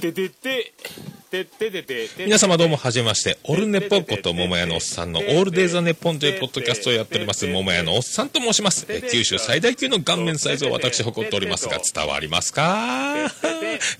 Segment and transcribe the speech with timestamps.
[0.00, 0.72] ててて、
[2.18, 8.84] 皆様どうもはじめまして、オルネポこと桃屋のおっさんのオールデイザネポンというポッドキャストをやっております、桃屋のおっさんと申します。
[8.88, 13.30] え九州最大級の顔面サイズを私誇っておりますが、伝わりますか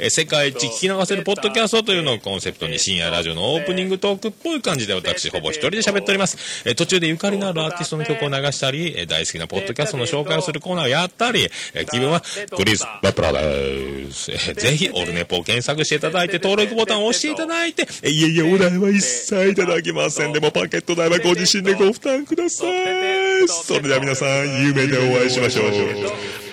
[0.00, 6.64] え世界一聞き流せるポッドキャストというのをコンセプトに深夜ラジオのオープニングトークっぽい感じで私ほぼ一人で喋っております。
[6.68, 12.24] え途中でゆかりのあるアーティストの曲を流したり、え大好きなポッドキャストの紹介をするコーナーをやったり、え気分は
[12.56, 14.32] クリス・バプラです。
[14.32, 20.32] えぜひ、オルネポを検索していただいて、登録ボタンを押していただいて、えいえいえ、お代は一切いただきません。
[20.32, 23.48] でも、パケット代はご自身でご負担ください。
[23.48, 25.66] それでは皆さん、夢でお会いしましょう。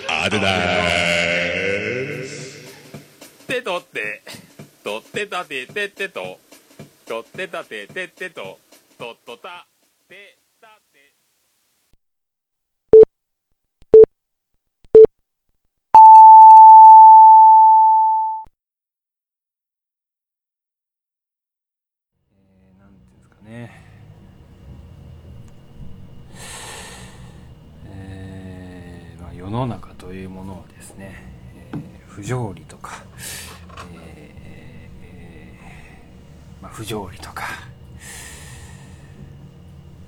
[0.08, 3.46] あでだーす。
[3.46, 4.22] てとって、
[4.84, 6.38] とってたててってと、
[7.06, 8.58] とってたててってと、
[8.98, 9.66] とっとた
[10.08, 10.38] て。
[22.32, 23.70] えーなんていうんですかね。
[27.86, 31.14] えーまあ、世の中というものはですね、
[31.72, 33.04] えー不条理とか、
[33.94, 35.58] えーえ
[36.60, 37.44] まあ、不条理とか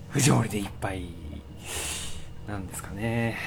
[0.09, 1.05] 不条理でいっぱい
[2.49, 3.39] なんですかね。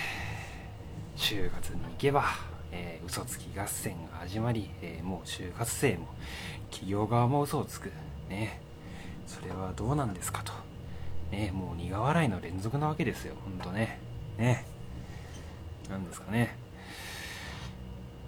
[1.18, 2.24] 就活に行けば、
[2.72, 6.08] えー嘘つき合戦が始まり、えーもう就活生も
[6.72, 7.92] 企業側も嘘をつく。
[8.30, 8.62] ね。
[9.28, 10.54] それはどうなんですかと。
[11.32, 13.36] ねもう苦笑いの連続なわけですよ。
[13.44, 14.00] ほんとね
[14.38, 14.66] ね
[15.90, 16.58] なんですかね。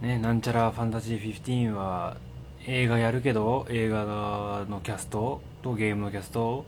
[0.02, 2.18] ねなんちゃらファンタジー15は
[2.66, 6.66] 映画やるけど映画のキャストとゲームのキャスト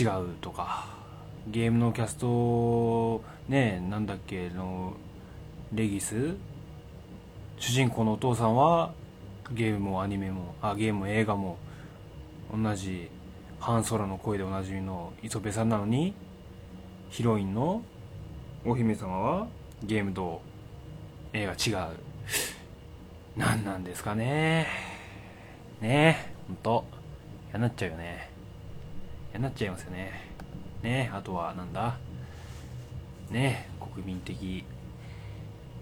[0.00, 0.98] 違うとか。
[1.48, 4.92] ゲームのキャストねなんだっけの
[5.72, 6.34] レギス？
[7.58, 8.92] 主人公のお父さんは
[9.50, 11.56] ゲームもアニメもあゲームも映画も
[12.52, 13.10] 同じ
[13.60, 16.14] ハンソロの声でおなじみの磯部さんなのに
[17.10, 17.82] ヒロインの
[18.64, 19.46] お姫様は
[19.82, 20.42] ゲームと
[21.32, 21.88] 映画違う。
[23.36, 24.66] 何なんですかね。
[25.80, 26.28] ね。
[26.28, 26.84] えほんと。
[27.50, 28.30] 嫌になっちゃうよね。
[29.30, 30.12] 嫌になっちゃいますよね。
[30.82, 31.10] ね。
[31.10, 31.98] えあとはなんだ。
[33.30, 33.68] ね。
[33.68, 34.64] え国民的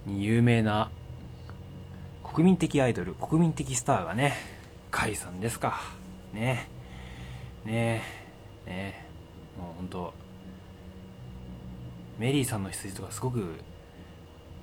[0.07, 0.91] に有名な
[2.23, 4.35] 国民的アイドル国民的スターがね
[4.91, 5.98] 解散ですか。
[6.39, 6.69] ね。
[7.67, 8.03] えね。
[8.67, 9.05] えね。
[9.57, 10.15] えもうほんと
[12.19, 13.55] メリーさんの羊とかすごく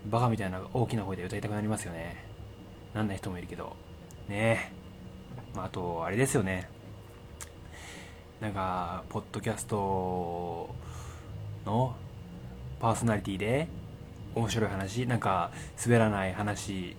[0.06, 2.26] バカみたいな大きな声で歌いたくなりますよね。
[2.94, 3.76] なんない人もいるけど。
[4.28, 4.36] ね。
[4.38, 4.58] え、
[5.56, 6.70] まあ、あとあれですよね。
[8.40, 10.70] なんかポッドキャスト
[11.66, 11.96] の
[12.80, 13.68] パーソナリティで
[14.36, 15.52] 面白い話なんか
[15.84, 16.96] 滑らない話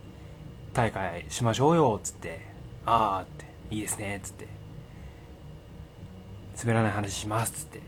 [0.73, 2.41] 大会しましょうよっつって。
[2.85, 3.47] ああって。
[3.71, 4.56] いいですねっつって。
[6.59, 7.81] 滑らない話しますっつって、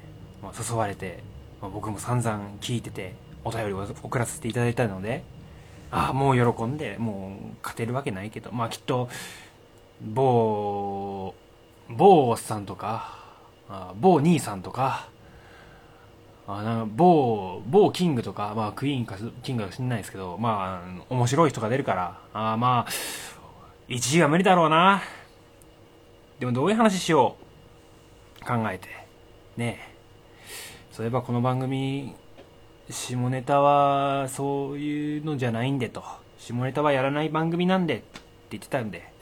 [0.43, 1.23] まあ、誘われて、
[1.61, 3.15] まあ、僕も散々聞いてて
[3.45, 5.23] お便りを送らせていただいたので
[5.91, 9.09] ああもう喜んでもう勝てるわけないけどまあきっと
[10.03, 11.35] 某
[11.89, 13.19] 某おっさんとか
[13.71, 15.09] あ某兄さんとか
[16.47, 22.93] あなんか某某キングとか、まあ、クイーンかキングか知んないですけどまあ面白い人が出るからあまあ
[23.89, 25.03] 一時は無理だろうな。
[26.39, 27.48] でもどういう話しよう？
[28.49, 28.89] 考えて。
[29.59, 29.79] ね
[30.91, 32.15] そういえばこの番組
[32.89, 36.03] 下ネタはそういうのじゃないんでと。
[36.39, 38.05] 下ネタはやらない番組なんでって
[38.53, 39.13] 言ってたんで。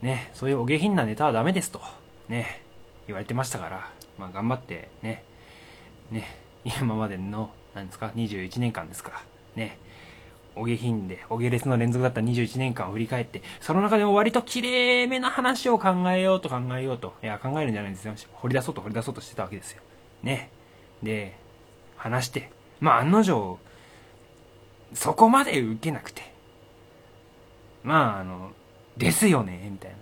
[0.00, 1.80] ねそういうお下品なネタはダメですと。
[2.28, 2.62] ね
[3.08, 3.90] 言われてましたから。
[4.16, 5.24] まあ頑張ってね
[6.12, 6.24] ね
[6.64, 9.10] 今までの何ですか21年間ですか。
[9.10, 9.22] ら
[9.56, 9.78] ね
[10.56, 18.14] お下品でお下劣の連続だった21年間を振り返ってその中でも割と綺麗めな話を考えようと考えようといや考えるんじゃないんですよ。
[18.32, 19.82] 掘り出そうと掘り出そうとしてたわけですよ。
[20.22, 20.50] ね。
[21.02, 21.36] で
[21.96, 22.50] 話して
[22.80, 23.58] まあ案の定
[24.94, 26.22] そこまで受けなくて
[27.84, 28.52] まああの
[28.96, 29.98] ですよねみたいな。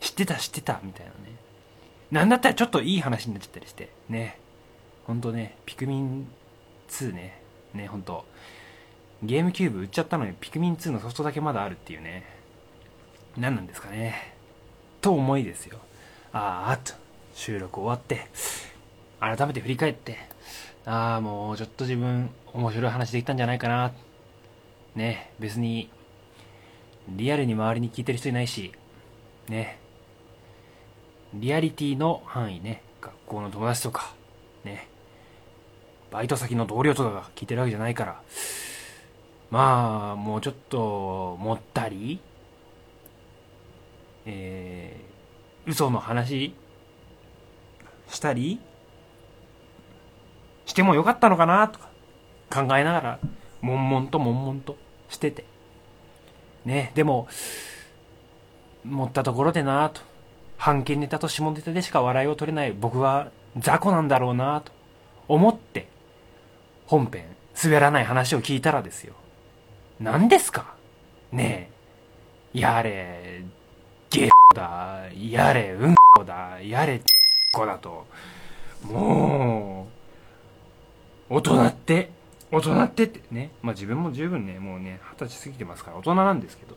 [0.00, 1.36] 知ってた知ってたみたいなね。
[2.10, 4.38] なんだったらちょっといい話になっちゃったりしてね。
[5.06, 6.28] ほんとねピクミン
[6.88, 7.42] 2ね。
[7.74, 8.24] ねほんと
[9.22, 12.24] ゲームキューブ売っちゃったのにピクミン2のソフトだけまだあるっていうね。
[13.36, 14.34] 何なんですかね。
[15.00, 15.78] と思いですよ。
[16.32, 16.94] ああと。
[17.34, 18.26] 収録終わって。
[19.20, 20.18] 改めて振り返って。
[20.84, 23.92] ああもうちょっと自分面白い話できたんじゃないかな。
[24.94, 25.32] ね。
[25.38, 25.90] 別に
[27.08, 28.72] リアルに周りに聞いてる人いないし。
[29.48, 29.78] ね。
[31.34, 32.82] リアリティの範囲ね。
[33.00, 34.14] 学校の友達とか。
[34.64, 34.88] ね。
[36.10, 38.22] バイト先の同僚とかが聞いてるわけじゃないから。
[39.50, 42.20] まあもうちょっともったり
[44.30, 46.54] えー、嘘の話
[48.10, 48.60] したり
[50.66, 51.88] してもよかったのかなとか
[52.50, 53.18] 考えながら、
[53.62, 54.76] 悶々と悶々と
[55.08, 55.44] してて。
[56.64, 57.28] ね、でも、
[58.84, 60.00] 持ったところでなと。
[60.58, 64.72] 半径ネタと下ネタでしか笑いを取れない僕は雑魚なんだろうなと
[65.26, 65.88] 思って、
[66.86, 67.24] 本編、
[67.62, 69.14] 滑らない話を聞いたらですよ。
[70.00, 70.74] 何ですか？
[71.32, 71.70] ね
[72.54, 72.58] え。
[72.60, 73.42] やれ、
[74.10, 77.00] ゲーだ、やれ、うんこだ、やれっ、
[77.52, 78.06] こだと。
[78.84, 79.88] も
[81.30, 82.10] う、大人って、
[82.50, 83.50] 大人ってってね。
[83.60, 86.76] まあ自分も十分ね、もうね、二十歳過ぎてますから大人なんですけど。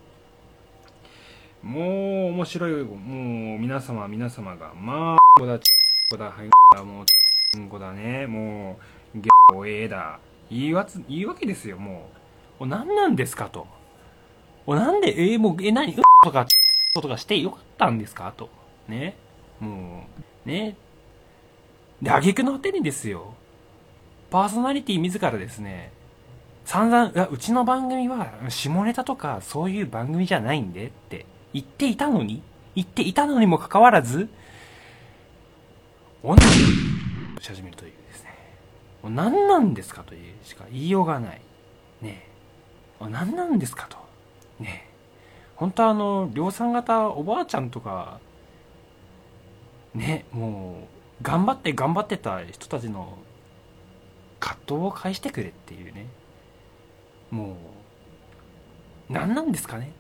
[1.64, 5.64] もう面白い、もう皆様皆様が、まあ、こだ、ち
[6.10, 7.06] こだ、はいだ、も
[7.56, 8.80] う、んこだね、も
[9.16, 10.20] う、ゲおえだ、
[10.50, 12.21] 言いわつ、言い訳ですよ、もう。
[12.62, 13.66] お、何なんですかと。
[14.68, 16.46] お、なんで、えー、もう、え、何、うとか、
[16.94, 18.50] とかしてよかったんですかと。
[18.88, 19.16] ね。
[19.60, 20.04] も
[20.46, 20.76] う、ね。
[22.04, 23.34] で、挙句の果てにですよ。
[24.30, 25.92] パーソナリティ自らですね、
[26.64, 32.44] 散々、うちの番組は下ネタとかそういう番組じゃないんでって言っていたのに、
[32.76, 34.30] 言っていたのにもかかわらず、
[36.22, 36.52] 女し
[37.42, 38.30] 始めるというですね。
[39.02, 41.42] もう何なんですかというしか言いようがない。
[42.04, 42.31] ねえ。
[43.10, 43.88] 何なんですか？
[43.90, 43.98] と。
[44.60, 44.88] ね。
[45.56, 48.20] 本当はあの、量産型おばあちゃんとか、
[49.94, 50.88] ね、も
[51.22, 53.18] う、頑張って頑張ってた人たちの
[54.40, 56.08] 葛藤を返してくれっていうね。
[57.30, 57.58] も
[59.10, 59.92] う、何なんですかね？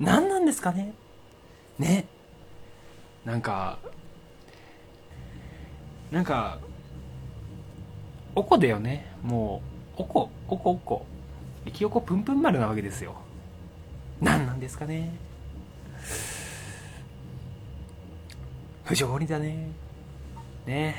[0.00, 0.94] 何なんですかね？
[1.78, 2.06] ね。
[3.24, 3.78] なんか、
[6.10, 6.58] なんか、
[8.34, 9.12] おこだよね。
[9.22, 9.60] も
[9.98, 11.06] う、おこ、おこおこ。
[11.70, 13.14] きおこぷんぷん丸なわけですよ。
[14.20, 15.12] 何なんですかね
[18.84, 19.68] 不条理だね。
[20.66, 20.94] ね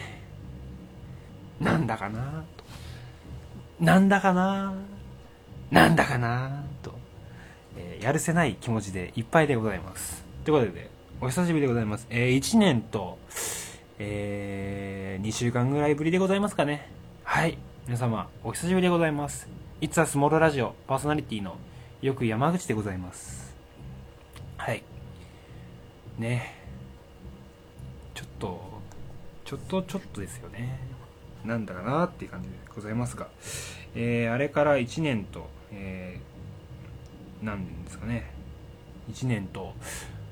[1.59, 2.63] なんだかなと。
[3.79, 4.73] なんだかな
[5.71, 6.93] なんだかなと、
[7.75, 10.23] えー、やるせない気持ちでいっぱいでございます。
[10.45, 10.89] ということで、
[11.19, 12.07] お久しぶりでございます。
[12.09, 13.17] えー、1年と、
[13.99, 16.89] えー、2週間ぐらいぶりでございますかね。
[17.23, 17.57] はい。
[17.85, 19.62] 皆様、お久しぶりでございます。
[19.83, 21.57] いつはスモールラジオパーソナリティの
[22.01, 23.53] よく山口でございます。
[24.55, 24.81] はい。
[26.17, 26.55] ね
[28.13, 28.61] ちょっと、
[29.43, 30.79] ちょっとちょっとですよね。
[31.43, 33.27] なんだかなっていう感じでございますが、
[33.93, 38.31] えー、あれから1年と、えー、何年ですかね
[39.11, 39.73] 1年と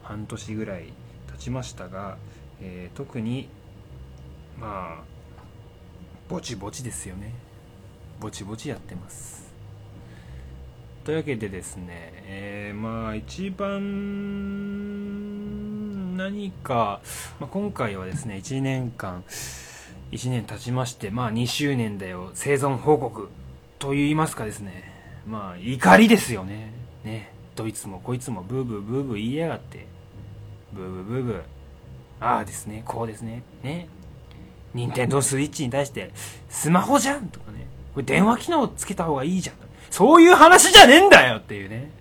[0.02, 0.94] 半年ぐらい
[1.34, 2.18] 経ちましたが、
[2.62, 3.50] えー、特に
[4.58, 5.04] まあ
[6.30, 7.34] ぼちぼちですよね
[8.22, 9.41] ぼちぼちやってます
[11.04, 13.72] というわけでですね、えー、まあ一番
[16.16, 17.02] 何か、
[17.40, 19.24] まあ、今回はですね1年間
[20.12, 23.30] 1年経ちましてまあ2周年だよ生存報告
[23.80, 24.92] と言いますかですね、
[25.26, 26.72] まあ、怒りですよね。
[27.04, 27.34] ね。
[27.56, 29.88] どいつもこいつもブーブーブーブー言いやがって、
[30.72, 31.42] ブーブーブーブー、
[32.20, 33.88] ああですね、こうですね、ね。
[34.76, 36.12] 任天堂スイッチに対して、
[36.48, 37.66] スマホじゃんとかね。
[37.96, 39.56] これ電話機能つけた方がいいじゃん。
[39.92, 41.92] そういう話じゃねえんだよっていうね。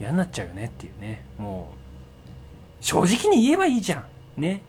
[0.00, 1.24] 嫌になっちゃうよねっていうね。
[1.38, 1.72] も
[2.80, 4.40] う、正直に言えばいいじゃん。
[4.40, 4.62] ね。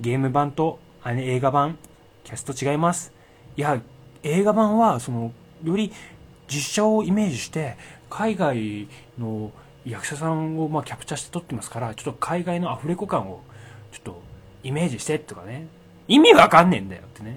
[0.00, 1.78] ゲーム版と、あれ映画版、
[2.24, 3.12] キャスト違います。
[3.56, 3.80] いや、
[4.24, 5.92] 映画版は、その、より
[6.48, 7.76] 実写をイメージして
[8.10, 9.52] 海外の
[9.84, 13.40] 役者さんをまあキャプチャーして撮ってますからちょっと海外のアフレコ感を
[13.92, 14.22] ちょっと
[14.62, 15.66] イメージしてとかね
[16.08, 17.36] 意味わかんねえんだよってね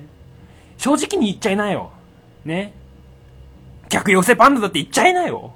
[0.78, 1.92] 正直に言っちゃいなよ
[2.46, 2.74] ね
[3.90, 5.54] 逆寄せバンドだって言っちゃいなよ。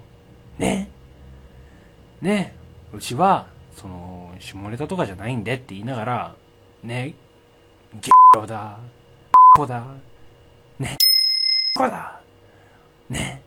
[0.57, 0.89] ね。
[2.21, 2.55] ね。
[2.91, 6.35] うちはその下ネタとかじゃないんでって言いながら
[6.83, 7.13] ね。
[8.01, 8.79] ゲッだ。
[9.55, 9.83] こだ。
[10.79, 10.97] ね。
[11.75, 12.19] こだ。
[13.09, 13.41] ね。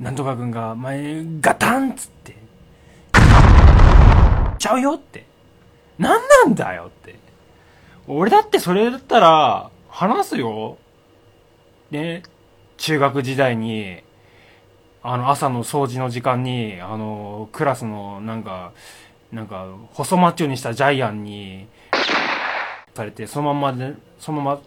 [0.00, 2.36] なんとか君が前ガタンっつって。
[4.58, 5.26] ちゃうよって。
[5.98, 7.14] 何なんだよって。
[8.08, 10.78] 俺だってそれだったら話すよ。
[11.92, 12.24] ね。
[12.76, 14.02] 中学時代に。
[15.02, 18.72] あの朝の掃除の時間にあのクラスのなんか
[19.32, 21.66] なんか細マッチョにしたジャイアンに
[22.94, 24.60] されてそのままでそのまま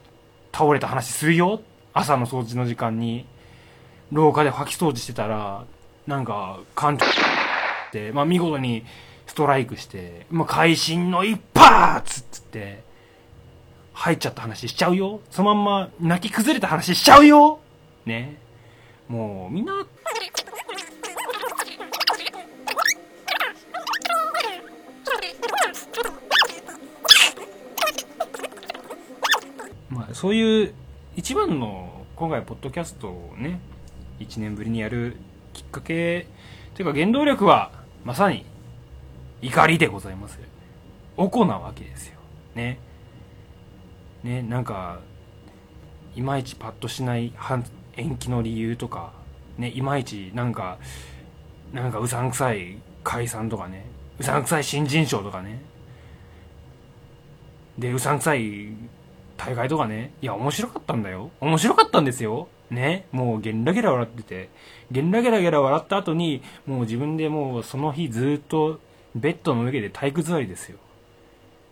[0.54, 1.62] 倒れた話するよ
[1.94, 3.26] 朝の掃除の時間に
[4.12, 5.66] 廊下で掃き掃除してたら、
[6.06, 7.10] なんか、館長っ
[7.92, 8.84] て、まあ見事に
[9.26, 12.84] ストライクして、まあ会心の一発つって、
[13.94, 15.22] 入っちゃった話しちゃうよ。
[15.32, 17.60] そのまんま泣き崩れた話しちゃうよ。
[18.06, 18.38] ね。
[19.08, 19.74] もうみんな、
[30.22, 30.74] そういう
[31.16, 33.60] 一番の今回ポッドキャストをね
[34.20, 35.18] 1年ぶりにやる
[35.52, 36.28] きっかけ
[36.76, 37.72] というか原動力は
[38.06, 38.46] まさに
[39.42, 40.38] 怒りでございます。
[41.18, 42.20] おこなわけですよ。
[42.54, 42.78] ね。
[44.22, 45.00] ねなんか
[46.16, 47.34] いまいちパッとしない
[47.98, 49.14] 延期の理由とか
[49.58, 50.78] ねいまいちなんか
[51.74, 53.88] なんかうさんくさい解散とかね
[54.20, 55.64] うさんくさい新人賞とかね。
[57.80, 58.68] でうさんくさい
[59.44, 61.32] 大会とかねいや面白かったんだよ。
[61.40, 62.48] 面白かったんですよ。
[62.70, 63.08] ね。
[63.12, 64.50] もうゲンラゲラ笑ってて。
[64.92, 68.80] ゲンラゲラゲラ笑った後にもう自分でもうその日ずっと
[69.16, 70.78] ベッドの上で体育座りですよ。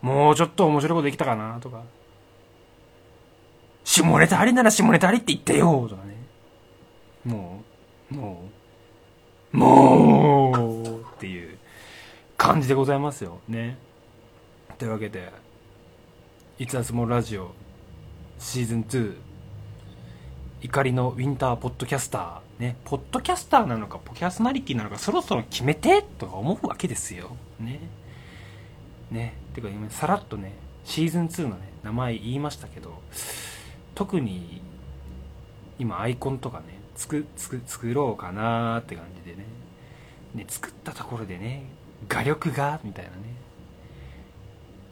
[0.01, 1.83] もうちょっと面白いことできたかなとか。
[3.83, 5.87] 下ネタありなら下ネタありって言ってよ。
[5.87, 6.15] とかね。
[7.23, 7.61] も
[8.11, 8.49] うも
[9.53, 11.57] うもうっていう
[12.35, 13.39] 感じでございますよ。
[13.47, 13.77] ね。
[14.79, 15.31] というわけで
[16.59, 17.51] 「いつあつもラジオ」
[18.37, 19.15] シーズン2
[20.61, 22.75] 怒りのウィンターポッドキャスターね。
[22.83, 27.37] ポッドキャスターなのかポキャスナリティなのかそろそろ決めてとか思うわけですよ。
[27.61, 27.79] ね。
[29.09, 29.35] ね。
[29.53, 30.51] てか今さらっとね
[30.83, 33.01] シーズン2のね名前言いましたけど
[33.95, 34.61] 特に
[35.79, 36.65] 今アイコンとかね
[36.97, 39.45] 作作作ろうかなーって感じでね。
[40.35, 41.63] ね作ったところでね
[42.09, 43.38] 画力がみたいなね。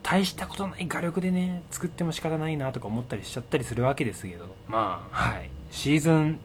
[0.10, 4.56] 大したことない画力でね作っても仕方ないなとか思ったりしちゃったりするわけですけど。
[4.66, 5.16] まあ。
[5.34, 5.50] はい。
[5.70, 6.40] シーズン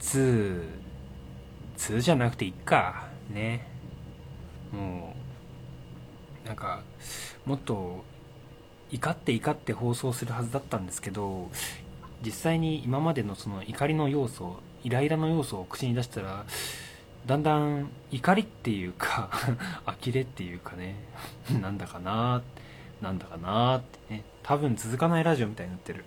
[0.00, 0.62] 2
[1.78, 3.06] 2じゃなくていっか。
[3.30, 3.68] ね。
[4.72, 5.14] も
[6.44, 6.82] うなんか
[7.46, 8.04] もっと
[8.90, 11.48] 怒って怒って放送するはずだったんですけど
[12.24, 16.44] 実際に今までのその怒りの要素イライラの要素を口に出したら
[17.26, 19.30] だんだん怒りっていうか
[19.86, 20.96] 呆れっていうかね
[21.60, 26.04] なんだかなーなんだかなーってね多分続かないラジオみたいになってる。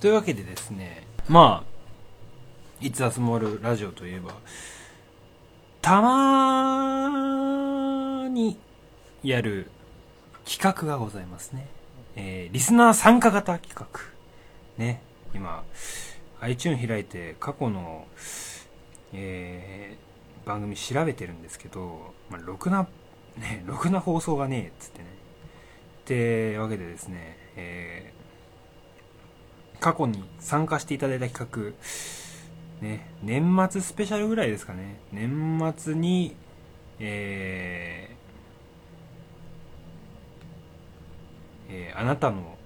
[0.00, 1.66] というわけでですねまあ
[2.84, 4.32] 「いつ集まるラジオ」といえば
[5.80, 7.12] たま
[8.28, 8.58] に
[9.22, 9.70] やる
[10.44, 11.68] 企画がございますね、
[12.16, 13.86] えー、リスナー参加型企画。
[14.76, 15.02] ね。
[15.34, 15.64] 今
[16.40, 18.06] iTune 開いて過去の、
[19.12, 22.86] えー、番組調べてるんですけど、まあ、ろくな
[23.36, 25.06] ね ろくな放送がねえっつってね。
[26.02, 34.96] ってわけでですね、えー、過去に参加していただいた企画ね、年末スペシャルぐらいですかね。
[35.12, 36.34] 年末に
[37.04, 42.56] えー、えー、あなたの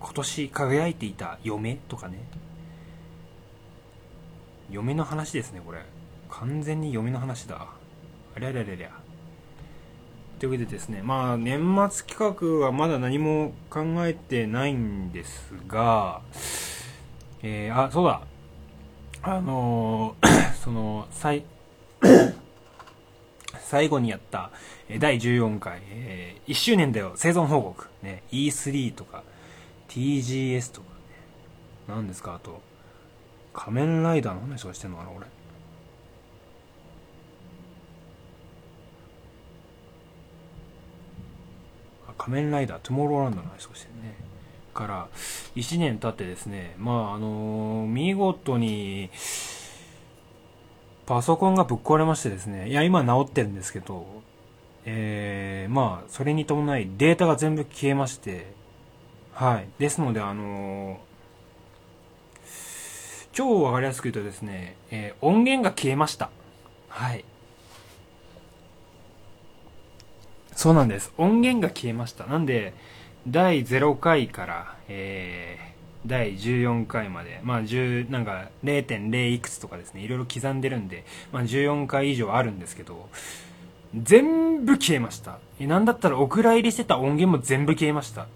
[0.00, 2.18] 今年輝いていた嫁とかね。
[4.70, 5.78] 嫁の話ですねこれ。
[6.28, 7.66] 完全に嫁の話だ。
[8.34, 8.90] ありゃりゃりゃりゃ。
[10.38, 11.60] というわけでですねまあ年
[11.90, 16.20] 末企画はまだ何も考えてないんですが
[17.42, 18.22] えー、あそうだ。
[19.22, 21.44] あのー、 その最
[23.60, 24.50] 最後にやった
[24.98, 29.22] 第14回、えー、1周年だよ生存報告、ね、E3 とか。
[29.88, 30.94] TGS とかね。
[31.88, 32.34] 何ですか？
[32.34, 32.60] あと
[33.52, 35.26] 仮面ライダーの話をしてんのかな俺。
[42.18, 44.16] 仮面ライダートゥモローランドの話をしてるね。
[44.76, 45.08] から
[45.56, 49.10] 1年経ってですねまああの、見事に
[51.06, 54.06] パソコンがぶっ壊れましてですねいや今治ってるんですけど
[54.84, 58.52] えー、まあそれに伴いデータが全部消えまして
[59.36, 59.68] はい。
[59.78, 60.96] ですのであのー、
[63.34, 66.30] 超わかりやすく言うとですね、えー、音源が消えました。
[66.88, 67.22] はい。
[70.52, 71.12] そうなんです。
[71.18, 72.24] 音源が消えました。
[72.24, 72.72] なんで
[73.28, 83.10] 第0回から、えー、第14回まで、まあ、10なんか0.0いくつとかですねいろいろ刻んでるんで、まあ、14回以上あるんですけど
[83.94, 85.40] 全部消えました。
[85.60, 88.26] なんだったらお蔵入りしてた音源も全部消えました。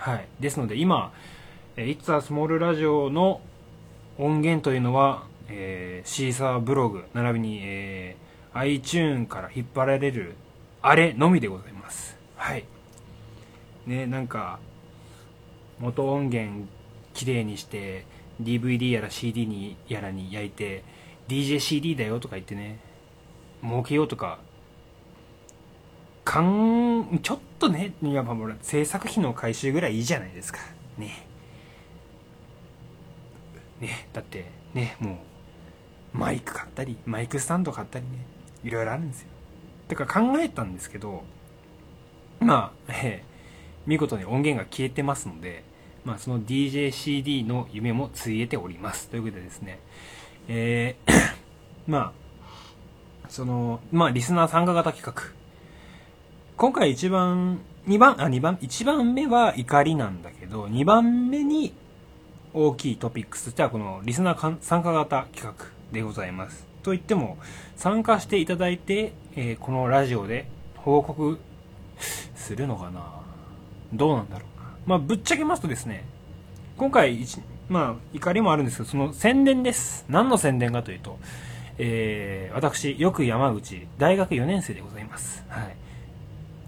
[0.00, 0.26] はい。
[0.40, 1.12] ですので今
[1.76, 3.42] 「It's a Small Radio」の
[4.16, 10.36] 音源というのは、えー、シーサーブログ並びに、えー、iTune から引っ張られる
[10.80, 12.16] あれのみでございます。
[12.36, 12.64] はい。
[13.86, 14.58] ねなんか
[15.78, 16.66] 元音源
[17.12, 18.06] きれいにして
[18.42, 20.82] DVD やら CD にやらに焼いて
[21.28, 22.78] DJCD だよとか言ってね
[23.62, 24.38] 儲けようとか
[26.30, 30.60] かんちょっとねやっぱ制作費の回収ぐらいいいじゃないですか
[30.96, 31.26] ね
[33.80, 35.18] ねだってねも
[36.14, 38.10] うマイク買ったりマイクスタンド買ったりね
[38.62, 39.28] いろいろあるんですよ
[39.88, 41.24] てか考えたんですけど、
[42.38, 43.30] まあ、 えー
[43.86, 45.64] 見事に音源が消えてますので、
[46.04, 49.08] まあ、その DJCD の夢もついえております。
[49.08, 49.80] ということでですね、
[50.48, 51.12] えー
[51.90, 52.12] ま
[53.24, 55.39] あ、その、まあ、リスナー参加型企画。
[56.60, 61.72] 今回一番、二番、あ、二番、一番目は怒りなんだけど、二番目に
[62.52, 66.66] 大きいトピックスとしてはこのリスナー参加型企画でございます。
[66.82, 67.38] といっても、
[67.76, 71.38] 参加していただいて、えーこのラジオで報告
[72.34, 73.10] するのかな？
[73.94, 74.48] どうなんだろう。
[74.84, 76.04] まあ、ぶっちゃけますとですね、
[76.76, 77.40] 今回一、
[77.70, 80.04] まあ、怒りもあるんですけど、その宣伝です。
[80.10, 81.18] 何の宣伝かというと、
[81.78, 85.42] えー、私、よく山口、大学4年生でございます。
[85.48, 85.74] はい。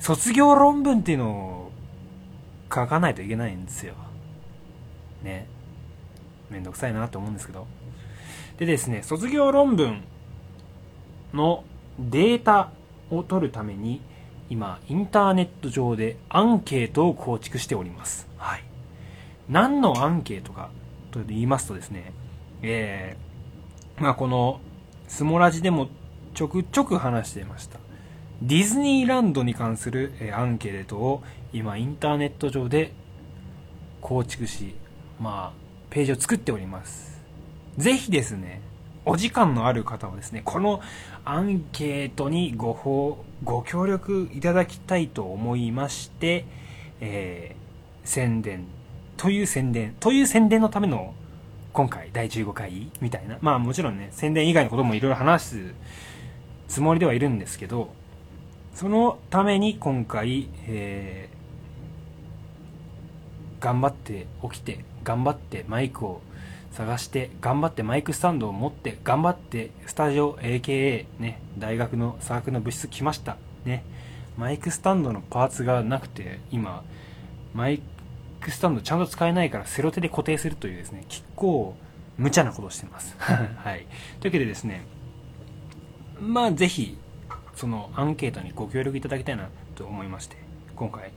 [0.03, 1.73] 卒業論文っていうのを
[2.75, 3.95] 書かないといけないんですよ。
[5.23, 5.47] ね。
[6.51, 7.69] めんどくさいなと思うんですけど。
[8.59, 10.03] でですね、卒業論文
[11.33, 11.63] の
[12.01, 12.73] データ
[13.13, 14.01] を取るために、
[14.51, 18.27] 今、インターネット上でアンケートを構築しております。
[18.39, 18.65] はい。
[19.49, 20.71] 何のアンケートか
[21.13, 22.13] と言いますとですね、
[22.63, 24.61] えー、まあこの、
[25.07, 25.87] スモラジでも
[26.35, 27.82] ちょくちょく話してました。
[28.43, 31.23] ディズニーランドに関する、えアンケートを
[31.53, 32.93] 今インターネット上で
[34.01, 34.75] 構築し、
[35.21, 37.23] まあ、ページを作っております。
[37.79, 38.61] ぜひですね、
[39.05, 40.81] お時間のある方はですね、この
[41.25, 46.45] アンケートにご報、ご協力いただきたいと思いまして、
[47.01, 47.63] えー
[48.05, 48.65] 宣伝、
[49.17, 51.15] という宣伝、という宣伝のための
[51.73, 53.39] 今回第15回みたいな。
[53.41, 55.75] まあもちろんね、宣伝以外のこともいろいろ話す
[56.69, 57.95] つもりではいるんですけど、
[58.75, 61.43] そのために今回、えー
[63.63, 66.21] 頑張って起きて、頑張ってマイクを
[66.73, 73.37] 探して、頑張ってマイクスタンドを持って、頑張ってスタジオ AKA ね、大学のサークルの部室来ました。
[73.65, 73.85] ね。
[74.37, 76.83] マイクスタンドのパーツがなくて、今、
[77.55, 77.81] マイ
[78.41, 81.77] クスタンドちゃんと使えないからセロテで固定するというですね、結構
[82.19, 83.15] 無茶なことをしてます。
[83.21, 83.87] はい。
[84.19, 84.85] というわけでですね、
[86.21, 86.99] まあぜひ、
[87.55, 90.37] そのアンケートにご協力いただきたいなと思いまして、
[90.77, 91.11] 今回、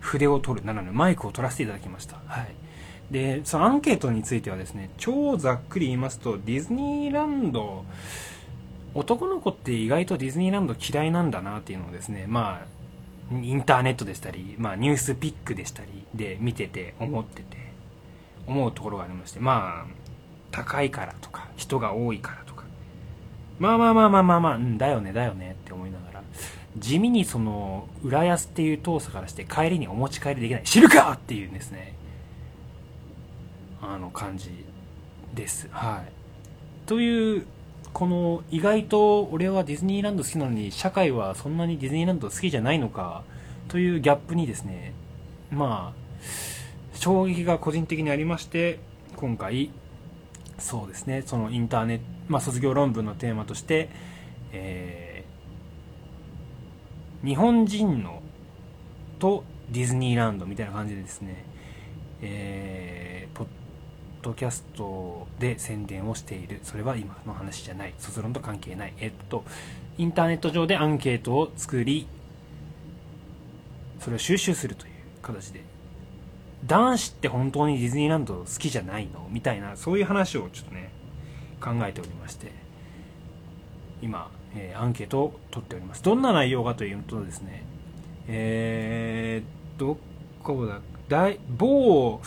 [0.00, 2.16] 筆を取るならぬマイクを取らせていただきました。
[2.26, 2.48] はい。
[3.10, 7.84] で、そのアンケートについてはですね、超ざっくり言いますと、ディズニーランド、
[8.94, 12.80] 男の子って意外とディズニーランド嫌いなんだなっていうのをですね、まあ、
[13.32, 17.56] インターネットでしたり、まあ、ニュースピックでしたりで見てて思ってて
[18.46, 20.00] 思うところがありましてまあ
[20.50, 22.49] 高いからとか人が多いからとか
[23.60, 26.22] まあまあまあまあまあまあ、うん、だよねだよねって思いながら。
[26.78, 31.94] 地味にその浦安っていう遠さからして帰りにお持ち帰りできない知るかっていうんですね。
[33.82, 34.64] あの感じ
[35.34, 35.68] です。
[35.70, 36.12] はい。
[36.86, 37.46] という
[37.92, 43.24] この意外と俺はディズニーランド好きなのに社会はそんなにディズニーランド好きじゃないのか
[43.68, 44.94] というギャップにですね
[45.50, 46.00] まあ
[46.94, 48.78] 衝撃が個人的にありまして
[49.16, 49.70] 今回
[50.60, 51.22] そうですね。
[51.22, 53.88] そのインターネット、まあ、卒業論文のテーマとして、
[54.52, 55.30] えー
[57.22, 58.22] 日本人の
[59.18, 61.44] とディズニーランドみたいな感じでですね、
[62.22, 63.46] えーポッ
[64.22, 66.60] ドキャストで宣伝をしている。
[66.62, 67.94] それは今の話じゃない。
[67.98, 68.94] 卒論と関係ない。
[68.98, 69.44] えっと
[69.98, 72.06] インターネット上でアンケートを作り
[73.98, 74.92] それを収集するという
[75.22, 75.62] 形で
[76.66, 79.26] 男子って本当にディズニーランド好きじゃないの？
[79.30, 80.90] みたいなそういう話をちょっとね
[81.60, 82.52] 考えておりまして
[84.02, 86.02] 今、えーアンケートを取っております。
[86.02, 87.64] どんな内容かというとですね
[88.28, 89.98] えー、ど
[90.42, 90.80] こだ。
[91.08, 92.20] 大某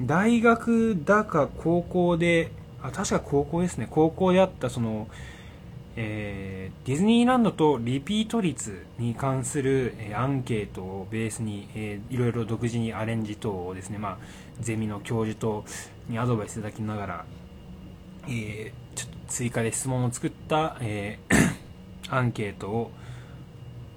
[0.00, 2.50] 大学だか高校で
[2.82, 3.86] あ確か高校ですね。
[3.90, 5.08] 高校であったその
[5.96, 14.18] えーディズニーランドとリピート率に関する、えーアンケートをベースに、えーいろいろ独自にアレンジ等をですね、まあ、
[14.60, 15.64] ゼミの教授と
[16.08, 17.24] にアドバイスいただきながら、
[18.28, 21.54] えーちょっと追加で質問を作った、えー
[22.14, 22.90] アンケートを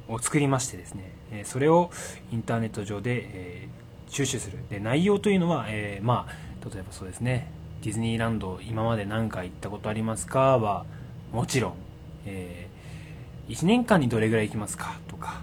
[0.08, 1.92] を作りましてですね、えーそれを
[2.32, 4.60] インターネット上で、えー収集する。
[4.70, 10.86] で内容というのは、えーまあ例えばそうですねディズニーランド今まで何回行ったことありますかは
[11.32, 11.74] もちろん、
[12.28, 12.68] え
[13.48, 15.00] 1年間にどれぐらい行きますか？
[15.08, 15.42] とか、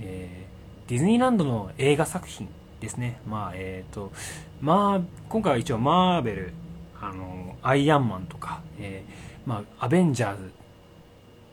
[0.00, 0.42] えー
[0.88, 2.48] ディズニーランドの映画作品
[2.80, 4.12] ですねまあえっ、と
[4.60, 6.52] まあ今回は一応マーベル
[7.00, 10.50] あのアイアンマンとか、えーまあアベンジャー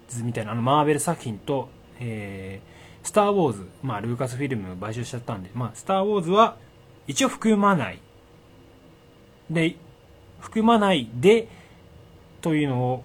[0.10, 6.58] ズみたいなあのマーベル作品と、えースター・ウォーズ、まあ、ルーカスフィルム買収しちゃったんで、まあ、スター・ウォーズは
[7.08, 8.00] 一応含まない。
[9.50, 9.78] で、
[10.40, 11.48] 含まないで、
[12.42, 13.04] というのを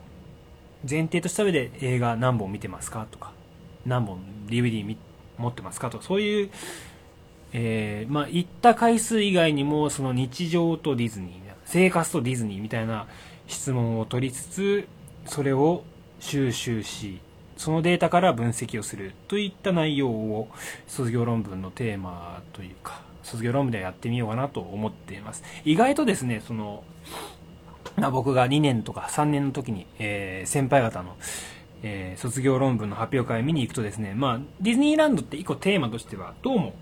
[0.88, 3.32] 前提とした上で映画何本見てますかとか
[3.86, 4.96] 何本 DVD
[5.38, 6.50] 持ってますかとかそういう、
[7.52, 13.06] えーまあ、行った回数以外にもその日常とディズニー生活とディズニーみたいな
[13.46, 14.88] 質問を取りつつ
[15.26, 15.82] それを
[16.20, 17.20] 収集し
[17.56, 20.48] そのデータから分析をするといった内容を
[20.86, 25.42] 卒業論文のテーマというか卒業論文ではやってみようかなと思っています。
[25.64, 26.84] 意外とですねその、
[28.10, 31.16] 僕が2年とか3年の時に、えー、先輩方の、
[31.82, 36.74] えー、卒業論文の発表会を見に行くとですね、まあ、ディズニーランドって一個テーマとしては、どうも、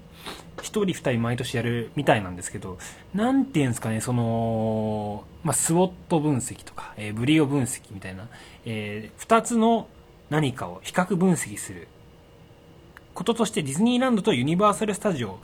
[0.59, 2.79] 1人2人毎年やるみたいなんですけど、
[3.14, 8.29] なんていうんですかね、その、まあ、スウォット分析とか、えー、ブリオ分析みたいな、
[8.64, 9.88] えー、2つの
[10.31, 11.88] 何かを比較分析する
[13.14, 15.37] こととしてディズニーランドとユニバーサル・スタジオっ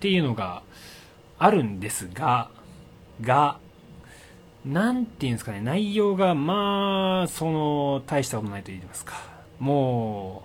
[0.00, 0.62] ていうのが
[1.38, 2.50] あるんですが、
[3.20, 3.58] が、
[4.64, 9.14] なんていうんですかね、内容が、まあ、その、大したことないと言いますか。
[9.58, 10.42] も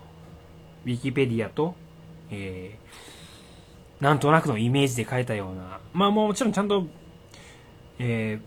[0.84, 1.74] う、ウィキペディアと、
[2.30, 6.86] えー、なんとなくのイメージで書いたような、まあもちろんちゃんと、
[7.98, 8.40] え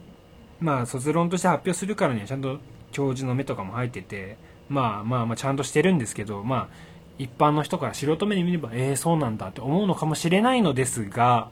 [0.61, 2.59] ー、まあ卒論として発表するからにはちゃんと
[2.91, 4.37] 教授の目とかも入ってて、
[4.69, 6.69] まあまあまあちゃんとしてるんですけど、まあ
[7.17, 11.49] 一般の人から素人目に見れば、ええー、そうなんだって思うのかもしれないのですが、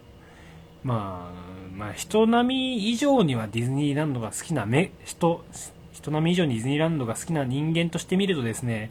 [0.83, 1.44] まあ、
[1.75, 5.43] まあ、人並み以上にはディズニーランドが好きな目、人、
[5.91, 8.89] 人並み以上にディズニーランドが好きな人間として見るとですね、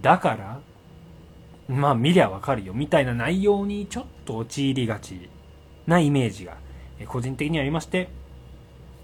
[0.00, 0.60] だから、
[1.68, 5.28] まあ見りゃわかるよ、みたいな内容にちょっと陥りがち
[5.86, 6.56] なイメージが、
[7.06, 8.08] 個人的にありまして、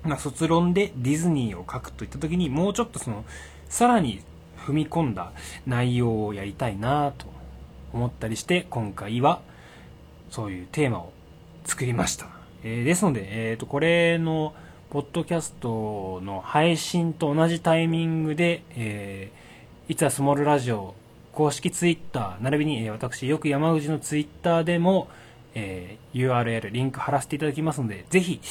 [0.02, 3.26] まあ、卒論でディズニーを書くといった時に、もうちょっとその、
[3.68, 4.22] さらに
[4.56, 5.32] 踏み込んだ
[5.66, 7.26] 内容をやりたいなと
[7.92, 9.42] 思ったりして、今回は、
[10.30, 11.12] そういうテーマを
[11.64, 12.28] 作りました。
[12.64, 14.54] えー、ですので、えっ、ー、と、これの、
[14.92, 20.94] ポッドキャストの配信と同じタイミングで、えー、いつはスモールラジオ
[21.32, 25.08] 公式ツイッター、並びに、えー、私、よく山口のツイッターでも、
[25.54, 28.42] えー、URL、リンク貼らせていただきますので、ぜひ、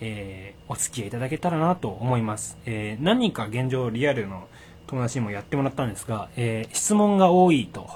[0.00, 2.56] えー、お付き合いいただけたらなと思います。
[2.64, 4.48] えー、何人か現状リアルの
[4.86, 7.90] 友達にもやってもらったんですが、えー、質問が多いと、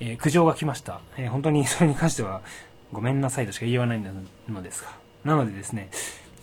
[0.00, 1.00] えー、苦情が来ました。
[1.16, 2.42] えー、本当にそれに関しては、
[2.92, 4.12] ごめんなさいとしか言いようがない
[4.48, 4.90] のですが。
[5.24, 5.90] なのでですね、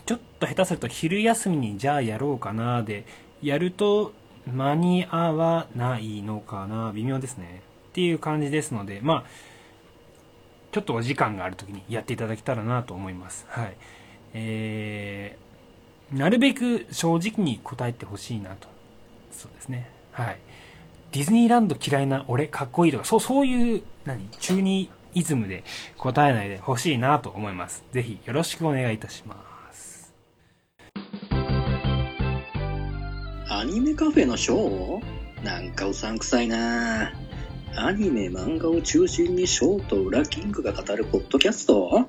[0.06, 3.06] ちょっと下手すると昼休みにじゃあやろうかなで、
[3.42, 4.14] やると
[4.52, 7.62] 間に合わないのかな、微妙ですね。
[7.90, 9.30] っていう感じですので、まあ、
[10.72, 13.46] ちょっとお時間がある時にやっていただけたらなと思います。
[13.48, 13.78] はい。
[14.34, 18.68] えー、なるべく正直に答えてほしいなと。
[19.32, 19.90] そうですね。
[20.12, 20.40] はい。
[21.12, 24.28] ディズニーランド嫌いな俺かっこいいとか、そう、そういう、何？
[24.40, 25.64] 中二イズムで
[25.98, 27.84] 答えないでほしいなと思います。
[27.92, 29.36] ぜひよろしくお願いいたしま
[29.72, 30.14] す。
[33.50, 37.14] アニメカフェのショーなんかうさんくさいな
[37.76, 42.08] アニメ漫画を中心にショーとウラキングが語るポッドキャスト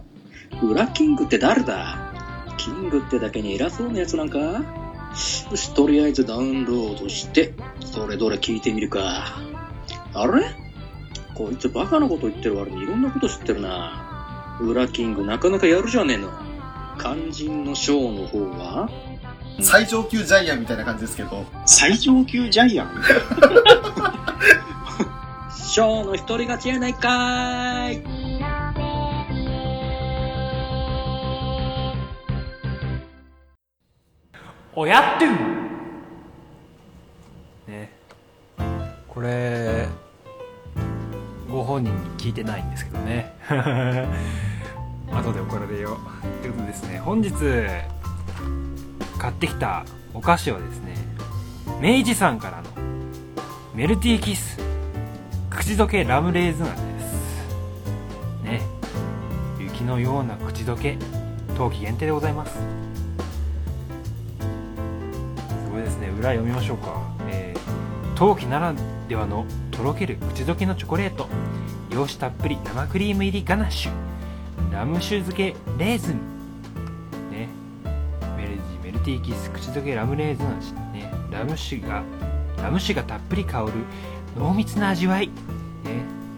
[0.63, 2.13] ウラキングって誰だ？
[2.59, 4.39] キングってだけに偉そうなやつなんか？
[4.39, 9.39] よし、とりあえずダウンロードして、それどれ聞いてみるか。
[10.13, 10.43] あれ？
[11.35, 14.57] こいつバカなこと言ってる割にいろんなこと知ってるな。
[14.61, 16.31] ウラキングなかなかやるじゃねえの。
[16.99, 18.89] 肝心のショーの方は
[19.61, 21.45] 最上級ジャイアンみたいな感じですけど。
[21.67, 23.03] 最上級ジャイアン？
[25.51, 28.05] ショーの一人勝ちやないかーい
[34.77, 35.35] おやってん
[37.67, 37.91] ね
[39.09, 39.89] これ
[41.55, 43.33] ご本人に聞いてないんですけどね。
[45.13, 46.99] 後で怒られようということですね。
[46.99, 47.31] 本日
[49.19, 50.97] 買ってきたお菓子はですね
[51.81, 52.65] 明治さんからの
[53.73, 54.59] メルティーキス。
[55.49, 57.47] 口どけラムレーズン味です。
[58.43, 58.61] ね。
[59.61, 60.99] 雪のような口どけ
[61.57, 62.55] 冬季限定でございます。
[62.55, 62.59] す
[65.71, 66.09] ごいですね。
[66.09, 68.75] 裏読みましょうか、えー、冬季なら
[69.09, 71.29] ではのとろける口どけのチョコレート。
[71.91, 73.93] 洋酒たっぷり生クリーム入りガナッシュ。
[74.73, 76.17] ラム酒漬けレーズン。
[77.31, 77.49] ね。
[78.37, 81.13] メルジメルティーキス口どけラムレーズン味ね。
[81.31, 82.05] ラム酒が
[82.59, 83.73] ラム酒がたっぷり香る
[84.37, 85.27] 濃密な味わい。
[85.27, 85.33] ね。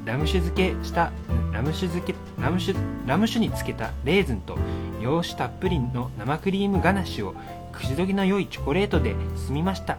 [0.07, 1.13] ラム酒漬けした
[1.53, 4.57] ラム酒漬けラム酒ラム酒につけたレーズンと
[5.01, 7.35] 洋酒たっぷりの生クリームガナッシュを
[7.73, 9.99] 口どけの良いチョコレートで包みました。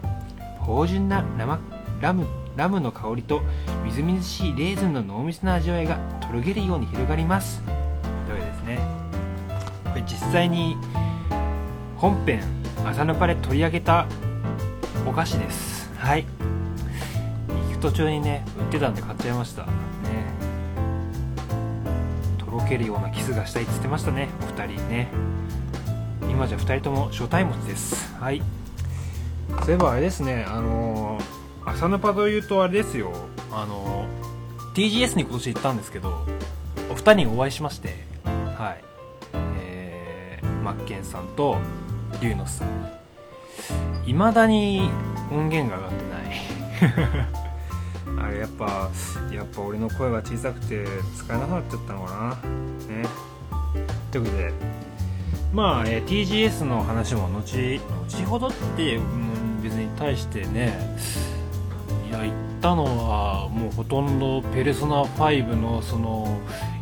[0.58, 1.60] 芳醇な生
[2.00, 2.26] ラム
[2.58, 3.40] ラムの香りと
[3.84, 7.62] みずみずしいレーズンの濃密な味わいがとろけるように広がります。
[8.26, 8.80] というですね。
[9.84, 10.76] これ実際に
[11.96, 12.42] 本編
[12.84, 14.08] 朝のパレ取り上げた
[15.06, 15.88] お菓子です。
[15.98, 16.26] はい。
[17.70, 19.62] 行く途中にね売ってたんで買っちゃいました。
[19.62, 19.70] ね。
[22.38, 24.30] とろけるようなキスがしたいって言ってましたね。
[24.42, 25.08] お二人ね。
[26.28, 28.16] 今じゃ2人とも初対持ちです。
[28.16, 28.42] はい。
[29.60, 30.44] そういえばあれですね。
[30.48, 31.37] あのー、
[31.70, 33.12] 朝のパというとあれですよ。
[33.52, 34.06] あの、
[34.78, 36.24] TGS に今年行ったんですけど
[36.88, 38.84] お二人にお会いしましてはい。
[39.34, 41.58] えー、マッケンさんと
[42.22, 42.68] 龍之さん。
[44.06, 44.88] いまだに
[45.32, 46.18] 音源が上がってな
[47.02, 47.28] い。
[48.24, 48.88] あれやっぱ
[49.32, 50.84] やっぱ俺の声が小さくて
[51.16, 52.94] 使えなくなっちゃったのかな。
[52.94, 53.08] ね。
[54.12, 54.52] ということで
[55.52, 60.78] まあ、えー TGS の話も後後ほどって、うん、別に対してね
[62.08, 66.38] いや言ったのはもうほとんど「ペルソナ5」のその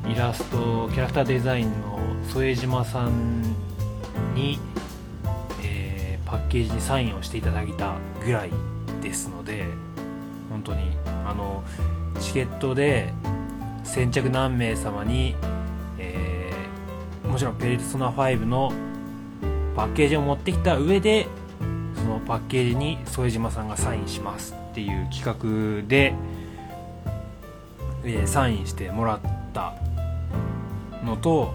[0.08, 3.42] イラストキャラクターデザインの副島さん
[4.34, 4.60] に、
[5.64, 8.50] えーパッケージにサインをしていただいたぐらい
[9.00, 9.64] ですので
[10.50, 11.62] 本当にあの
[12.20, 13.12] チケットで
[13.84, 15.34] 先着何名様に、
[15.98, 18.72] えーもちろんペルソナ5の
[19.74, 21.26] パッケージを持ってきた上で
[21.96, 24.65] そのパッケージに副島さんがサインします。
[24.76, 26.12] っていう企画で、
[28.04, 29.20] えーサインしてもらっ
[29.54, 29.72] た
[31.02, 31.54] のと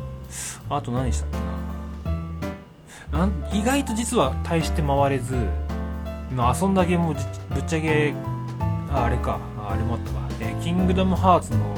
[0.68, 1.38] あと何したっけ
[3.16, 3.30] な。
[3.54, 5.36] 意外と実は大して回れず
[6.32, 7.20] 今遊んだゲームもぶ
[7.60, 8.16] っちゃけ
[8.92, 9.40] あれか。
[9.70, 11.78] あれもあったわ、えーキングダムハーツの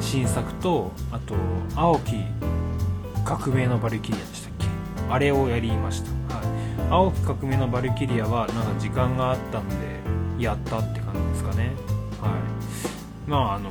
[0.00, 1.34] 新作とあと
[1.76, 2.24] 青き
[3.22, 4.64] 革命のバルキリアでしたっけ。
[5.10, 6.46] あれをやりました、はい、
[6.90, 9.97] 青き革命のバルキリアはなんか時間があったので
[10.38, 11.72] やったって感じですかね。
[12.20, 13.30] はい。
[13.30, 13.70] まああの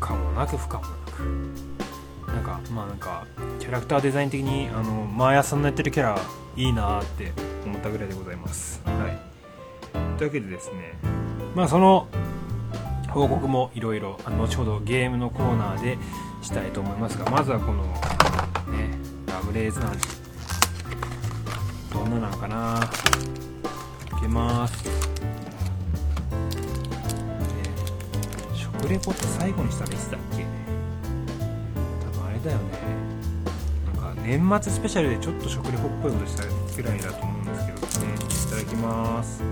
[0.00, 1.20] 可もなく不可もなく。
[2.28, 3.26] なんかまあなんか
[3.58, 6.18] キャラクターデザイン的にあの毎朝のやってるキャラ
[6.56, 7.32] いいなーって
[7.64, 8.80] 思ったぐらいでございます。
[8.84, 9.18] はい。
[10.18, 10.98] というわけでですね
[11.54, 12.08] まあその
[13.08, 15.98] 報告もいろいろ後ほどゲームのコーナーで
[16.42, 20.00] したいと思いますがまずはこのねラムレーズの味
[21.92, 22.80] どんななのかな？
[24.10, 25.05] 開けます、
[28.86, 30.44] 食レポって最後にしたらいつだっけ？
[32.04, 32.64] 多分あれだよね。
[33.84, 38.18] なんか年末スペシャルでちょっと食レポっぽいことしたぐらいだと思うんですけどねい
[38.48, 39.42] ただきます。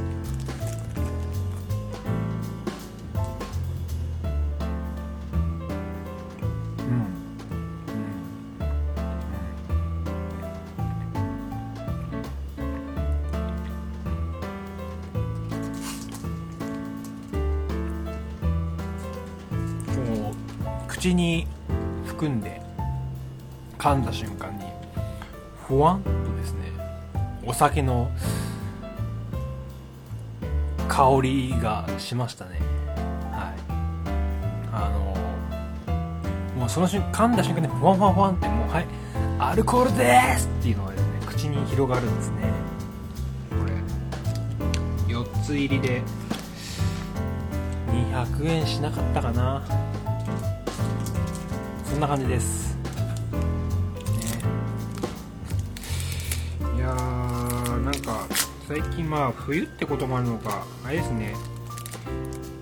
[25.75, 26.71] ふわんとですね。
[27.45, 28.09] お酒の
[30.89, 32.61] 香りがしましたね。
[33.33, 33.55] はい。
[34.73, 38.87] あのもうその瞬間噛んだ瞬間にふわんふわんふわんってもうはい
[39.41, 42.37] アルコールですっていうのがですね口に広がるんですね。
[43.51, 43.57] こ
[45.09, 46.03] れ4つ入りで
[47.91, 49.65] 200円しなかったかな。
[51.85, 52.74] そんな感じです、
[58.05, 58.27] か。
[58.67, 61.35] 最近まあ冬ってこともあるのかあれですね、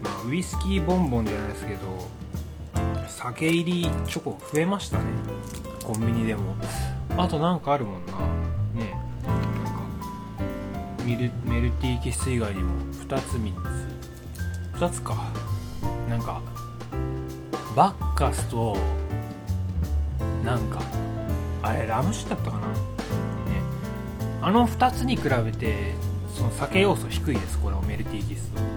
[0.03, 1.81] まあ、ウイスキーボンボンじゃないですけど
[3.07, 5.05] 酒入りチョコ増えましたね。
[5.85, 6.57] コンビニでも。
[7.17, 8.13] あとなんかあるもんな。
[8.75, 8.97] ね。
[9.25, 9.83] なんか
[11.05, 12.71] ミルメルティーキス以外にも。
[12.93, 13.53] 2つ3
[14.75, 14.79] つ。
[14.81, 15.15] 2つか。
[16.09, 16.41] なんか
[17.77, 18.77] バッカスと
[20.45, 20.83] なんか
[21.63, 22.92] あれラム酒だったかな。
[24.45, 25.95] あの2つに比べて
[26.35, 28.72] その酒要素低いですこれメルティーキスう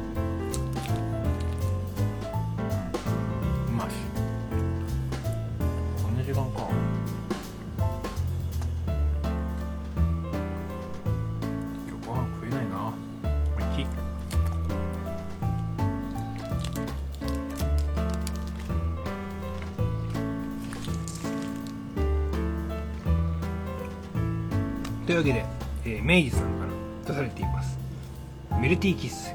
[28.66, 29.32] メルティーキス。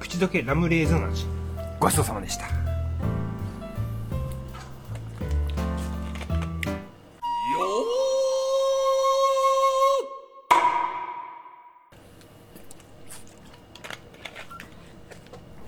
[0.00, 1.26] 口どけラムレーズン味。
[1.78, 2.46] ごちそうさまでした。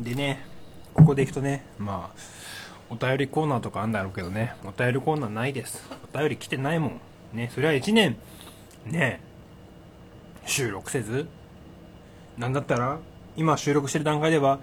[0.00, 0.42] でね
[0.94, 2.18] ここでいくとねまあ
[2.88, 5.86] お便りコーナーとかあんだろうけどねお便りコーナーないです。
[6.10, 7.00] お便り来てないもん。
[7.34, 8.16] ねそれは1年
[8.86, 9.20] ね
[10.46, 11.28] 収録せず
[12.38, 12.98] なんだったら
[13.36, 14.60] 今収録してる段階では、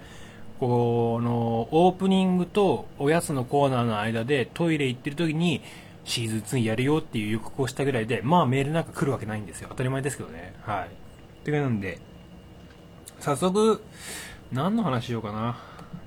[0.58, 5.62] この、オープニングとおやつのコーナーの間でトイレ行ってる時に、
[6.04, 9.68] シーズン2やるよっていう予告をしたぐらいで、まあメールなんか来るわけないんですよ。
[9.70, 10.54] 当たり前ですけどね。
[10.62, 10.86] はい。
[10.86, 10.88] っ
[11.44, 11.98] ていうなんで、
[13.20, 13.82] 早速、
[14.52, 15.58] 何の話しようかな。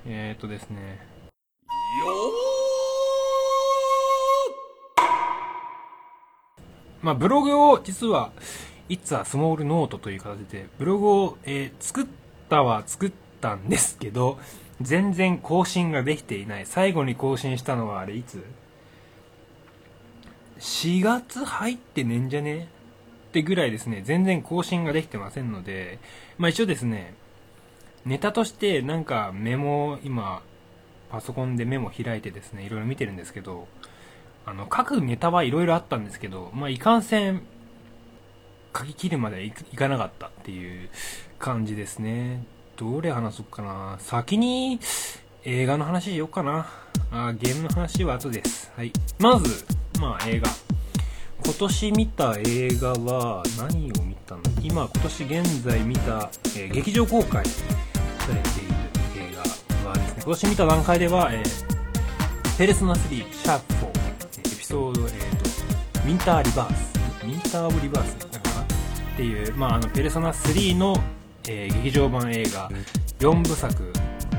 [0.06, 1.00] えー、っとですね。
[1.26, 2.34] よ
[7.02, 8.32] まあ、ブログを実は、
[8.88, 12.06] It's a Small Note という形で、ブログを、えー作っ
[12.48, 14.38] たは作ったんですけど、
[14.80, 16.66] 全然更新ができていない。
[16.66, 18.44] 最後に更新したのはあれいつ
[20.58, 22.68] ?4 月入ってねんじゃね？
[23.28, 25.98] ってぐらいですね、全然更新ができてませんので、
[26.38, 27.14] まあ一応ですね、
[28.04, 30.42] ネタとしてなんかメモ、今、
[31.10, 33.66] パソコンでメモ開いてですね、いろいろ見てるんですけど、
[34.46, 37.42] あの、書くネタはいろいろあったんですけど、まあいかんせん、
[38.76, 40.88] 書き切るまではいいかなかったっていう
[41.38, 42.42] 感じですね。
[42.76, 43.96] どれ話そうかな。
[44.00, 44.80] 先に
[45.44, 46.66] 映画の話しようかな。
[47.12, 48.72] あゲームの話は後です。
[48.76, 48.92] はい。
[49.18, 49.64] まず、
[50.00, 50.48] まあ映画。
[51.44, 54.42] 今年見た映画は何を見たの？
[54.62, 57.62] 今、今年現在見た、えー劇場公開さ
[58.28, 59.34] れている映
[59.84, 61.74] 画はですね、今年見た段階では、えー
[62.56, 63.88] ペルソナ3、シャープ4、
[64.54, 65.50] エピソード、えーと、
[66.06, 68.33] ウィンターリバース、ウィンターオブリバース
[69.14, 70.96] っていう、まあ、あの、ペルソナ3の、
[71.48, 72.70] えー劇場版映画
[73.20, 73.92] 4部作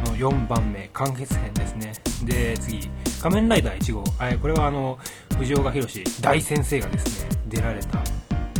[0.05, 1.93] の4番目、完結編ですね。
[2.23, 2.89] で、次、
[3.21, 4.03] 仮面ライダー1号。
[4.19, 4.99] あこれはあの、
[5.38, 7.99] 藤岡弘大先生がですね、出られた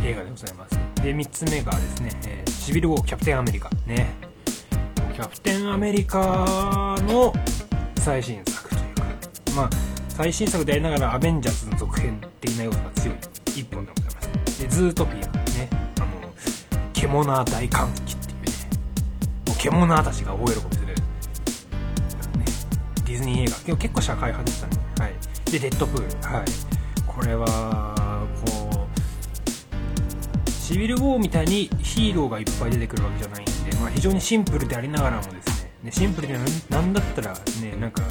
[0.02, 0.78] 映画でございます。
[1.02, 3.70] で、3つ目がですね、えーシビル・ウォー・キャプテン・アメリカ。
[3.86, 4.14] ね。
[5.14, 7.32] キャプテン・アメリカの
[7.98, 9.02] 最新作というか、
[9.54, 9.70] まあ、
[10.08, 13.16] 最新作でありながらアベンジャーズの続編的な要素が強い
[13.56, 14.62] 一本でございます。
[14.62, 15.35] で、ズートピア、
[17.06, 18.50] 獣大歓喜っていうね、
[19.46, 20.94] もう獣たちが大喜びする、ね、
[23.04, 24.76] ディズニー映画、結構社会派でしたね。
[24.98, 25.50] はい。
[25.50, 26.46] で、デッドプール、はい。
[27.06, 38.02] これは、こう、シビル・ウォーみたいにヒーローがいっぱい出てくるわけじゃないんで、まあ、非常にシンプルでありながらもですね、ねシンプルでなんなんだったらね、なんか、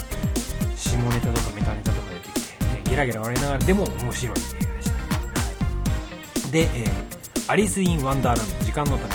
[0.78, 4.94] 下ネタとかメタネタとか出てきて、ね、ゲラゲラ笑いながらでも面白い映画でした。
[4.94, 7.14] はい、で、えー
[7.48, 9.14] アリス・イン・ワンダーランド、時間の旅。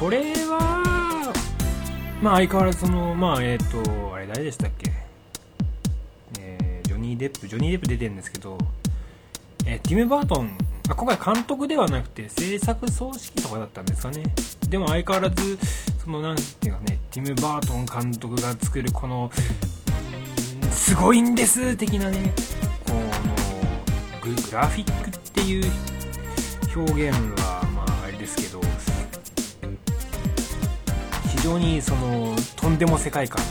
[0.00, 1.30] これは、
[2.22, 4.90] まあ相変わらずその、まあえっ、と、あれ誰でしたっけ？
[6.40, 8.56] えージョニー・デップ、ジョニー・デップ出てるんですけど、
[9.66, 10.56] えーティム・バートン、
[10.88, 14.24] あ今回監督ではなくて制作総指揮とかだったんですかね。
[14.70, 15.58] でも相変わらず、
[16.02, 19.30] そのなんていうかね、ティム・バートン監督が作るこの、
[20.70, 22.32] すごいんです的なね、
[22.86, 25.70] この、グラフィックっていう
[26.74, 28.60] 表現は、まああれですけど、
[31.28, 33.42] 非常にその、とんでも世界観。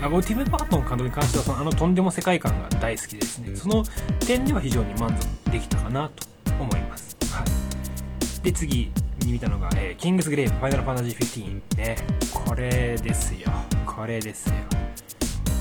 [0.00, 3.56] あ僕ティム・バートン監督に関してはそのあのとんでも世界観が大好きですね。
[3.56, 3.82] その
[4.20, 6.24] 点では非常に満足できたかなと
[6.60, 8.92] 思います、はい、で次
[9.24, 11.96] に見たのが、えーキングスグレイブファイナルファンタジー15ね。
[12.32, 13.50] これですよ。
[13.84, 14.54] これですよ。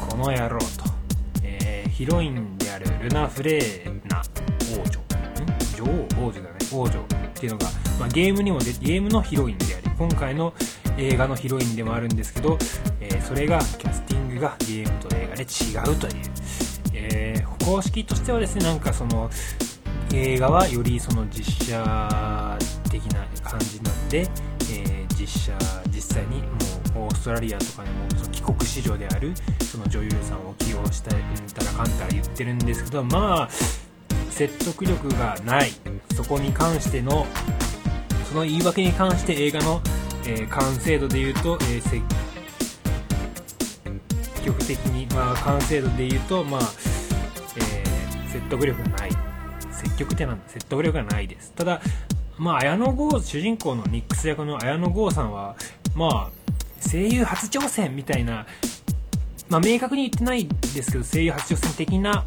[0.08, 0.66] この野郎と、
[1.44, 4.22] えーヒロインであるルナ・フレーナ
[4.80, 5.02] 王女。
[5.78, 6.28] 女王？
[6.28, 7.04] 王女だね王女っ
[7.34, 7.66] ていうのが、
[8.00, 10.54] まあ、ゲームにもでゲームのヒロインであり今回の
[10.98, 12.58] 映画のヒロインでもあるんですけど、
[13.00, 16.14] えーそれがキャスティングがゲームと映画で違うという、
[16.94, 19.30] えー方式としてはですねなんかその
[20.14, 22.58] 映画はよりその実写
[22.90, 24.22] 的な感じなんで、
[24.72, 26.42] えー実写実際に
[26.94, 33.50] もうオーストラリアとかにもその帰国子女であるその女優さんを起用したうんたらかんたら言ってるんですけどまあ
[34.38, 35.72] 説得力がない。
[36.16, 37.26] そこに関しての
[38.30, 39.82] その言い訳に関して映画の、
[40.28, 42.02] えー完成度で言うと、えー積
[44.46, 46.62] 極的に、まあ、完成度で言うと、まあ
[47.58, 49.12] えー説得力がない。
[49.72, 51.52] 積極的なんだ説得力がないです。
[51.54, 51.82] ただ
[52.38, 55.56] まあ綾野剛主人公のニックス役の綾野剛さんは
[55.96, 58.46] まあ声優初挑戦みたいな
[59.50, 62.26] まあ明確に言ってないですけど声優初挑戦的な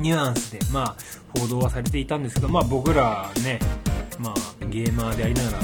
[0.00, 0.96] ニュアンスでまあ
[1.38, 3.58] 報道はされていたんですけどまあ僕らね
[4.18, 5.58] まあゲーマーでありながら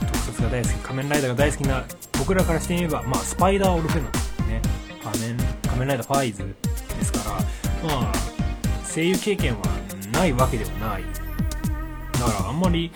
[0.00, 1.84] 特撮が大好き仮面ライダーが大好きな
[2.18, 4.08] 僕らからしてみればまあスパイダーオルフェノ
[4.46, 4.62] ンね
[5.02, 6.38] 仮面仮面ライダーファイズ
[6.98, 7.36] ですから
[7.88, 8.12] まあ
[8.92, 9.62] 声優経験は
[10.12, 11.04] ないわけではない。
[12.12, 12.90] だからあんまり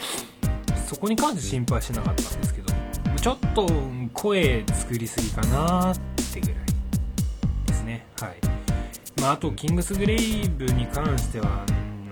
[0.88, 2.72] そこに関して心配してなかったんですけど
[3.20, 3.68] ちょっと
[4.12, 5.96] 声作りすぎかなっ
[6.32, 6.56] てぐらい
[7.66, 8.04] ですね。
[8.20, 8.51] はい。
[9.22, 11.64] まあ、あとキングスグレイブに関しては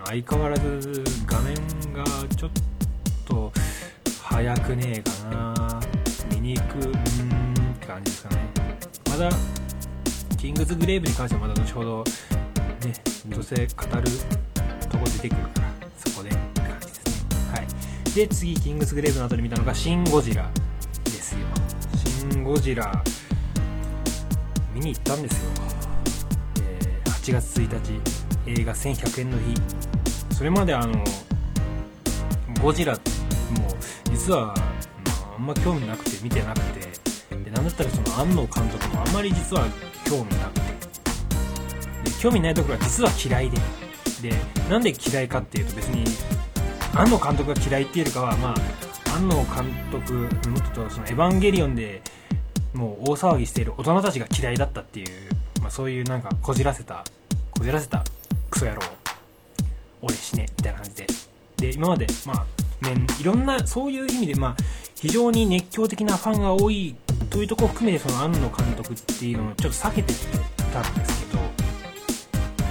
[0.07, 1.57] 相変わらず画面
[1.93, 2.05] が
[2.37, 2.51] ちょっ
[3.25, 3.53] と
[4.23, 5.81] 早くねえかな。
[6.33, 6.95] 見に行くうんっ
[7.81, 8.37] て感じですかね。
[9.11, 9.29] まだ
[10.39, 12.05] キングズグレーブに関してはまだ後ほど
[12.85, 12.95] ね
[13.29, 13.63] 女性語
[13.97, 14.03] る
[14.89, 17.13] とこ出てくるからそこでって感じですね
[17.53, 17.67] はい。
[18.15, 20.49] で次キングスグレーブの後に見たのがシン・ゴジラ
[21.07, 21.41] ですよ。
[21.97, 23.03] シン・ゴジラ
[24.73, 25.51] 見に行ったんですよ、
[27.31, 28.03] 8月1
[28.45, 29.55] 日映画1100円の日。
[30.35, 31.05] それまであの
[32.61, 32.99] ゴジラも
[34.11, 36.91] 実は、まあ、あんま興味なくて見てなくて。
[37.45, 39.65] でなんだったらその庵野監督もあんまり実は
[40.05, 42.11] 興味なくて。
[42.11, 43.59] で興味ないところは実は嫌いで。
[44.23, 44.35] で
[44.69, 46.05] なんで嫌いかっていうと別に
[46.95, 52.03] 庵野監督が嫌いっていうよりかはまあ庵野監督もっととその「エヴァンゲリオン」で
[52.75, 55.31] もう大騒ぎしている大人たちが嫌いだったっていう、
[55.63, 57.05] まあ、そういうなんかこじらせた
[57.61, 58.03] こじらせた
[58.49, 58.81] クソ野郎。
[60.01, 61.07] 俺死ねみたいな感じで。
[61.59, 64.57] で今までまあねいろんなそういう意味でまあ
[64.95, 66.97] 非常に熱狂的なファンが多い
[67.29, 70.39] というところを含めてその庵野監督っていうのをちょっと避けてきて
[70.73, 71.43] たんですけど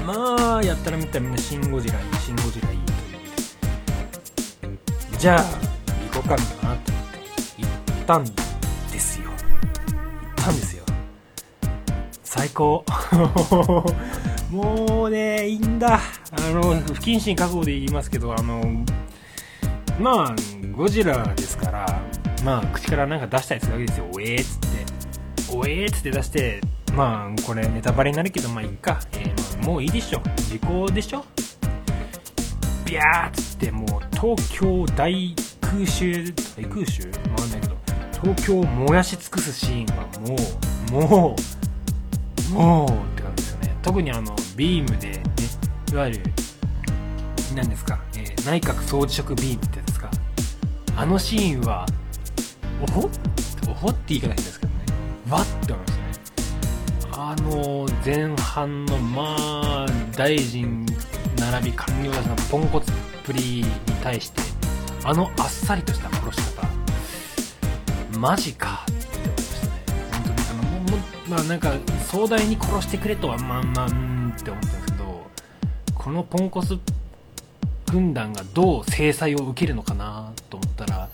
[0.07, 2.79] まあやったら見たらみんな「シン・ゴジラいいシン・ゴジラいい」
[4.59, 5.43] というじゃあ
[6.11, 6.91] 行こうかなと思って
[7.59, 9.29] 行ったんですよ。
[9.29, 10.83] 行ったんですよ。
[12.23, 12.83] 最高。
[14.49, 15.99] もうねいいんだ。
[16.31, 18.83] あの不謹慎覚悟で言いますけどあの
[19.99, 20.35] まあ
[20.71, 22.01] ゴジラですから
[22.43, 24.05] まあ口からなんか出したりするわけですよ。
[24.13, 24.67] おえーっつって。
[25.55, 26.61] おえーっつって出して
[26.95, 30.21] まあこれネタバレになるけどまあいっか、えーもういいでしょ。
[30.49, 31.25] 時効でしょ。
[32.85, 37.77] ビャーっつってもう東京大空襲大空襲わかんないけど。
[38.21, 40.35] 東京を燃やし尽くすシーンはも
[40.91, 41.35] うも
[42.51, 43.08] うもう
[43.81, 45.23] 特にあのビームで、ね、
[45.91, 46.23] いわゆる
[47.55, 50.09] 何ですか、えー内閣総辞職ビームってやつですか。
[50.95, 51.85] あのシーンは
[52.81, 53.09] おほ？
[53.69, 53.89] おほ？
[53.89, 54.85] って言い方変ですけどね。
[55.29, 55.97] わって思いまし
[57.01, 57.11] たね。
[57.11, 60.85] あの前半のまあ大臣
[61.37, 63.65] 並び官僚たちのポンコツっぷりに
[64.01, 64.41] 対して
[65.03, 66.67] あのあっさりとした殺し方。
[68.17, 68.85] マジか。
[71.29, 71.73] まあなんか
[72.07, 75.27] 壮大に殺してくれとはまあまあんって思ったんですけど
[75.93, 76.79] このポンコツ
[77.91, 81.07] 軍団がどう制裁を受けるのかなと思ったら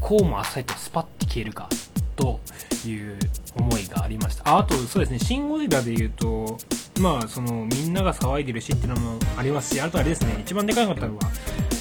[0.00, 1.68] こうもあっさりとスパッて消えるか
[2.16, 2.40] と
[2.86, 3.18] いう
[3.54, 4.48] 思いがありました。
[4.48, 6.58] ああとそうですね「シン・ゴジラ」で言うと
[6.98, 11.20] まあそのみんなが騒いでるしっていうのもありますしあとあれですね一番でかかったのは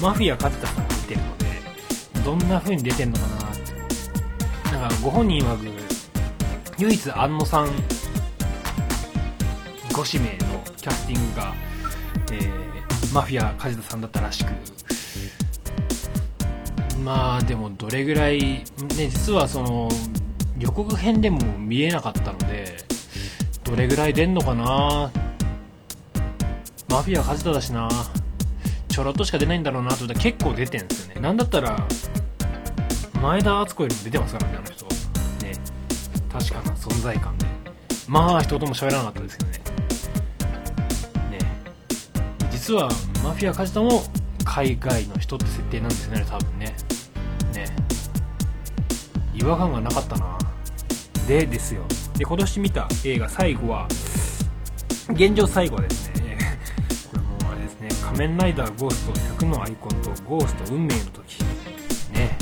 [0.01, 1.45] マフィア勝田さんが出てるので
[2.25, 3.69] どんな風に出てんのかなって。
[4.71, 5.78] なんかご本人曰く
[6.79, 7.65] 唯一安野さん
[9.91, 11.53] ご指名のキャスティングが、
[12.31, 14.51] えーマフィア梶田さんだったらしく。
[17.03, 18.63] まあでもどれぐらいね
[18.95, 19.89] 実はその
[20.59, 22.77] 予告編でも見えなかったので
[23.63, 25.11] どれぐらい出んのかな。
[26.87, 27.89] マフィア梶田だしな。
[28.87, 31.21] ちょろっとしか出ないんだろうなと思ったら結構出てんですよね。
[31.21, 31.85] なんだったら
[33.21, 34.98] 前田敦子よりも出てますからねあの人。
[36.31, 37.45] 確かな存在感で
[38.09, 39.59] まあ人とも喋らなかったですけどね。
[41.31, 41.37] ね
[42.51, 42.89] 実は
[43.23, 44.01] マフィア梶田も
[44.43, 46.75] 海外の人って設定なんですよね多分ね。
[47.53, 47.67] ね
[49.35, 50.39] 違和感がなかったな。
[51.27, 51.83] でですよ。
[52.17, 53.87] で今年見た映画最後は
[55.11, 56.37] 現状最後はですね。
[57.13, 57.89] これもうあれですね。
[58.03, 61.43] 仮面ライダーゴースト100のアイコンとゴースト運命の時。
[62.11, 62.35] ね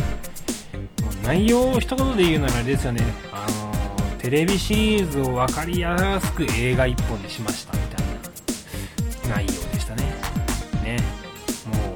[1.03, 3.26] もう内容を一言で言うならあれですよね。
[4.27, 8.05] テレビシリーズを分かりやすく映画一本にしましたみたい
[9.29, 10.03] な内容でしたね。
[10.83, 10.97] ね。
[11.65, 11.95] も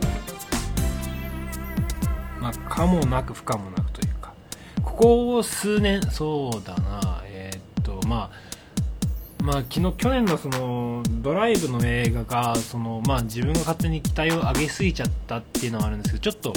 [2.40, 4.34] うまあ可もなく不可もなくというか。
[4.82, 7.22] ここ数年そうだな。
[7.26, 16.54] えーっとまあまあ、昨日去年のそのドライブの映画がその、まあ、自分が勝手に期待を上げすぎちゃったっていうのはあるんですけどちょっと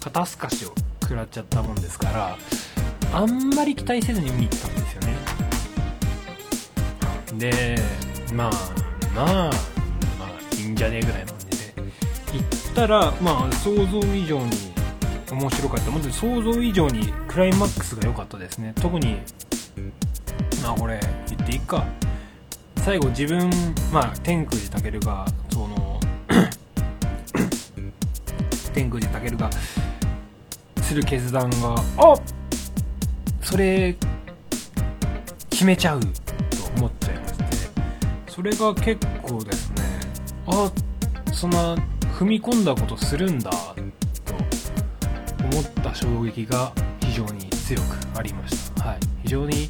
[0.00, 0.72] 肩透かしを
[1.02, 2.38] 食らっちゃったもんですから
[3.12, 5.17] あんまり期待せずに見に行ったんですよね。
[7.38, 7.76] で
[8.32, 8.50] まあ
[9.14, 9.50] まあま
[10.26, 11.82] あいいんじゃねえぐらいの感じで行
[12.72, 14.50] ったらまあ想像以上に
[15.30, 15.90] 面白かった。
[15.92, 18.72] 本当に想像以上にクライマックスが良かったですね。
[18.80, 19.18] 特に
[20.62, 21.84] まあこれ言っていいか。
[22.76, 23.50] 最後自分
[23.92, 26.00] まあ天空寺健がその
[28.72, 29.50] 天空寺健が
[30.82, 32.14] する決断があ
[33.42, 33.94] それ
[35.50, 36.06] 決めちゃうと
[36.78, 37.07] 思っちゃいまして
[38.38, 39.82] それが結構ですね。
[40.46, 40.70] あ
[41.32, 41.74] そんな
[42.16, 43.56] 踏み込んだことするんだと
[45.50, 47.84] 思った衝撃が非常に強く
[48.16, 49.68] ありました、はい、非常に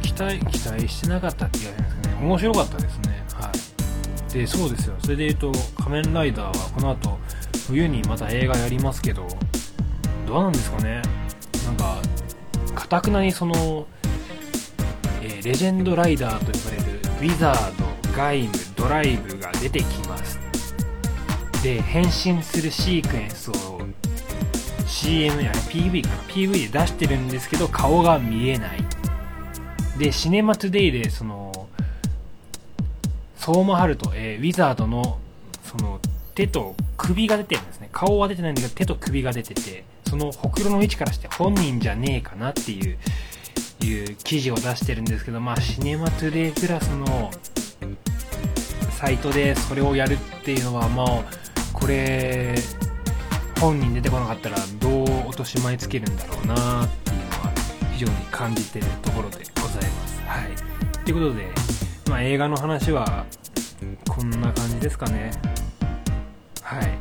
[0.00, 2.26] 期待期待してなかったって言われるんですかね。
[2.26, 3.22] 面白かったですね。
[3.34, 3.52] は
[4.30, 4.32] い。
[4.32, 4.94] でそうですよ。
[4.98, 7.18] それで言うと「仮面ライダー」はこの後
[7.66, 9.28] 冬にまた映画やりますけど
[10.26, 11.02] どうなんですかね。
[11.66, 11.98] なんか
[12.74, 13.86] かたくなにその、
[15.42, 20.38] レジェンドライダーと呼ばれるウィザードガイムドライブが出てきます。
[21.62, 23.80] で変身するシークエンスを
[24.86, 28.84] CM や PV かな PV で出してるんですけど顔が見えない。
[29.98, 31.68] でシネマトゥデイでその
[33.36, 35.18] 相馬春と、えーウィザードの
[35.64, 36.00] その
[36.34, 37.88] 手と首が出てるんですね。
[37.92, 42.98] 顔は出てないんだけど手と首が出ててそのほくろの位置からして本人じゃねえかなっていう。
[43.86, 47.30] いう記事を出してるんですけどまあシネマトゥデイプラスの
[48.90, 51.24] サイトでそれをやるっていうのはまあ
[51.72, 52.56] これ
[53.60, 57.52] 本人出てこなかったらどう落とし前つけるんだろうなっていうのは
[57.92, 60.20] 非常に感じてるところでございます。
[60.22, 61.04] はい。
[61.04, 61.48] ということで、
[62.08, 63.26] まあ、映画の話は
[64.08, 65.30] こんな感じですかね。
[66.62, 66.98] はい。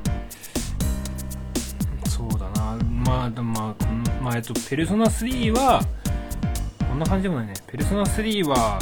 [2.10, 2.78] そうだな。
[2.84, 5.82] まあでもまあまあえっとペルソナ3は
[6.90, 7.54] こんな感じでもないね。
[7.68, 8.80] ペルソナ3は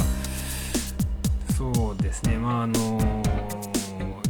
[1.56, 2.36] そうですね。
[2.36, 2.98] まああの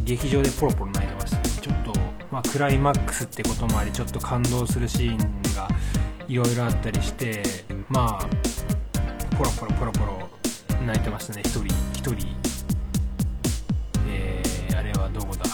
[0.04, 1.92] 劇場でポロポロ泣いてましたねちょっと、
[2.32, 5.18] まあ、クライマックスってこともありちょっと感動するシーン
[5.54, 5.68] が
[6.26, 7.42] いろいろあったりして
[7.88, 8.26] まあ
[9.36, 10.28] ポロポロポロポロ
[10.86, 11.42] 泣いてましたね。
[11.44, 12.26] 一人一人。
[14.08, 15.44] えー、あれはどこだ？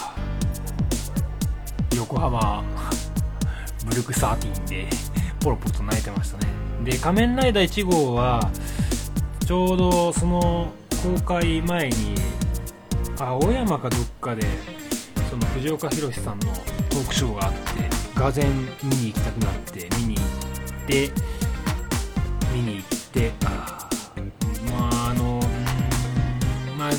[1.95, 2.63] 横浜
[3.85, 4.87] ブルクサーティンで
[5.41, 6.64] ポロポロと泣いてましたね。
[6.85, 8.51] で仮面ライダー1号は
[9.43, 10.71] ちょうどその
[11.03, 11.95] 公開前に
[13.19, 14.43] 青山かどっかで
[15.31, 16.45] その藤岡弘さんの
[16.89, 18.45] トークショーがあってがぜ
[18.83, 21.11] 見に行きたくなって見に行って
[22.53, 23.89] 見に行ってあ
[24.69, 25.39] まああの
[26.77, 26.91] まあ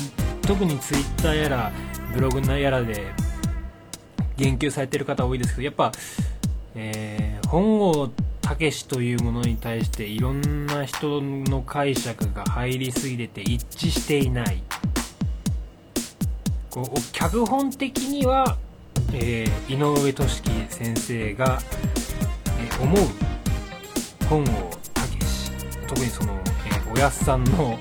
[0.45, 1.71] 特にツイッターやら
[2.13, 3.05] ブログやらで
[4.35, 5.93] 言及されてる方多いですけどやっぱ、
[6.75, 8.11] えー本郷
[8.49, 14.63] 武史というものに対していろんな人の解釈が入りすぎてて一致していない。
[16.69, 18.57] こう脚本的には、
[19.13, 21.59] えー井上俊樹先生が、
[22.59, 22.97] えー思う
[24.29, 25.51] 本郷武史
[25.87, 26.33] 特にその、
[26.67, 27.77] えーおやっさんの、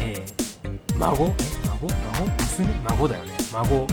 [0.00, 1.26] えー孫？
[1.26, 1.34] え
[1.66, 1.88] 孫？
[2.12, 2.30] 孫？
[2.38, 2.68] 娘？
[2.84, 3.32] 孫だよね。
[3.52, 3.86] 孫。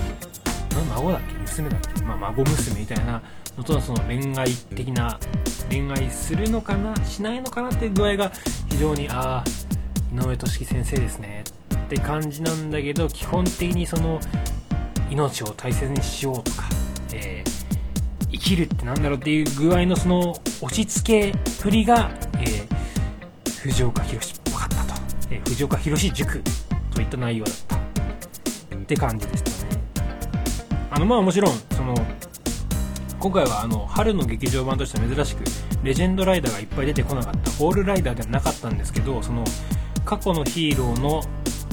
[0.89, 1.34] 孫だっけ？
[1.39, 3.24] 娘だっけ、まあ、孫娘みたいな
[3.58, 5.20] のとその恋愛的な
[5.70, 8.32] 恋愛するのかなしないのかなっていう具合が
[8.70, 9.43] 非常にああ
[10.14, 11.43] 井上俊樹先生ですね。
[11.76, 14.20] って感じなんだけど基本的にその
[15.10, 16.64] 命を大切にしようとか、
[17.14, 17.58] えー
[18.30, 22.78] 生きるってなんだろうっていう具合のその落ち着けっぷりが、えー
[23.62, 25.01] 藤岡弘っぽかったと、
[25.32, 26.43] えー藤岡弘塾
[26.93, 27.76] といった内容だった。
[27.78, 29.82] って感じでしたね。
[30.91, 31.95] あのまあもちろんその
[33.20, 35.43] 今回はあの春の劇場版としては珍しく
[35.84, 39.43] レジェンドライダーがいっぱい出てこなかったオールライダーではなかったんですけどその
[40.05, 41.24] 過去のヒーローの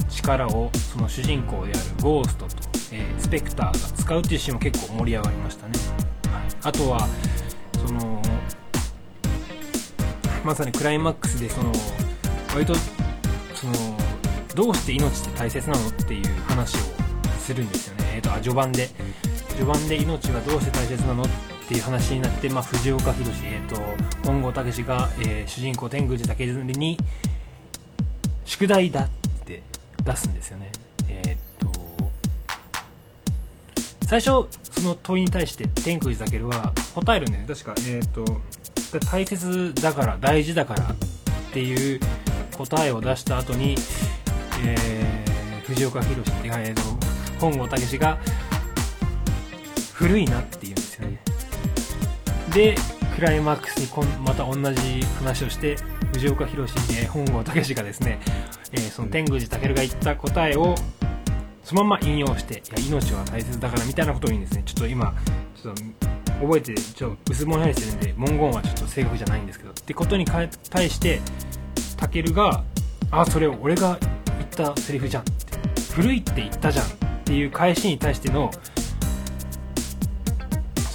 [0.09, 2.55] 力をその主人公であるゴーストと、
[2.91, 5.73] えースペクターが使うっていうシーンも結構盛り上がりましたね、
[6.31, 7.07] はい、あとは
[7.85, 8.21] その
[10.43, 11.71] まさにクライマックスでその
[12.53, 12.73] 割と
[13.53, 13.73] その
[14.55, 16.79] どうして命って大切なのっていう話を
[17.37, 18.89] するんですよね、えー、とあ序盤で。
[19.57, 21.23] 序盤で命はどうして大切なの？
[21.23, 21.27] っ
[21.67, 23.81] ていう話になって、まあ、藤岡弘、えー、と
[24.23, 26.97] 本郷武が、えー主人公天狗寺武に
[28.45, 29.09] 宿題だっ
[29.45, 29.63] て
[30.03, 30.71] 出すんですよね。
[31.09, 32.11] えーっと
[34.05, 38.25] 最初その問いに対して天空寺武は答えるんです確かえーっと
[39.09, 40.95] 大切だから大事だからっ
[41.51, 41.99] ていう
[42.55, 43.75] 答えを出した後に、
[44.63, 46.81] えー藤岡弘って、えーと
[47.39, 48.19] 本郷武が
[49.95, 51.21] 古いなって言うんですよね。
[52.53, 52.75] で
[53.15, 55.77] クライマックスにこんまた同じ話をして
[56.13, 58.19] 藤岡弘、えー本郷武がですね、
[58.73, 60.75] えーその天狗寺武が言った答えを
[61.63, 64.63] そのまま引用していや命は大切だからみたいなことを言うんですね。
[64.65, 65.13] ちょっと今
[65.61, 65.81] ちょっと
[66.41, 69.71] 覚えてちょっと薄ぼんやりしてるんで文言はちょっと正確じゃないんですけど。
[69.71, 70.49] ってことに対
[70.89, 71.21] して
[71.95, 72.63] タケルが
[73.11, 73.97] 「あそれ俺が
[74.37, 75.31] 言ったセリフじゃん」って
[75.95, 76.89] 「古いって言ったじゃん」っ
[77.23, 78.51] ていう返しに対しての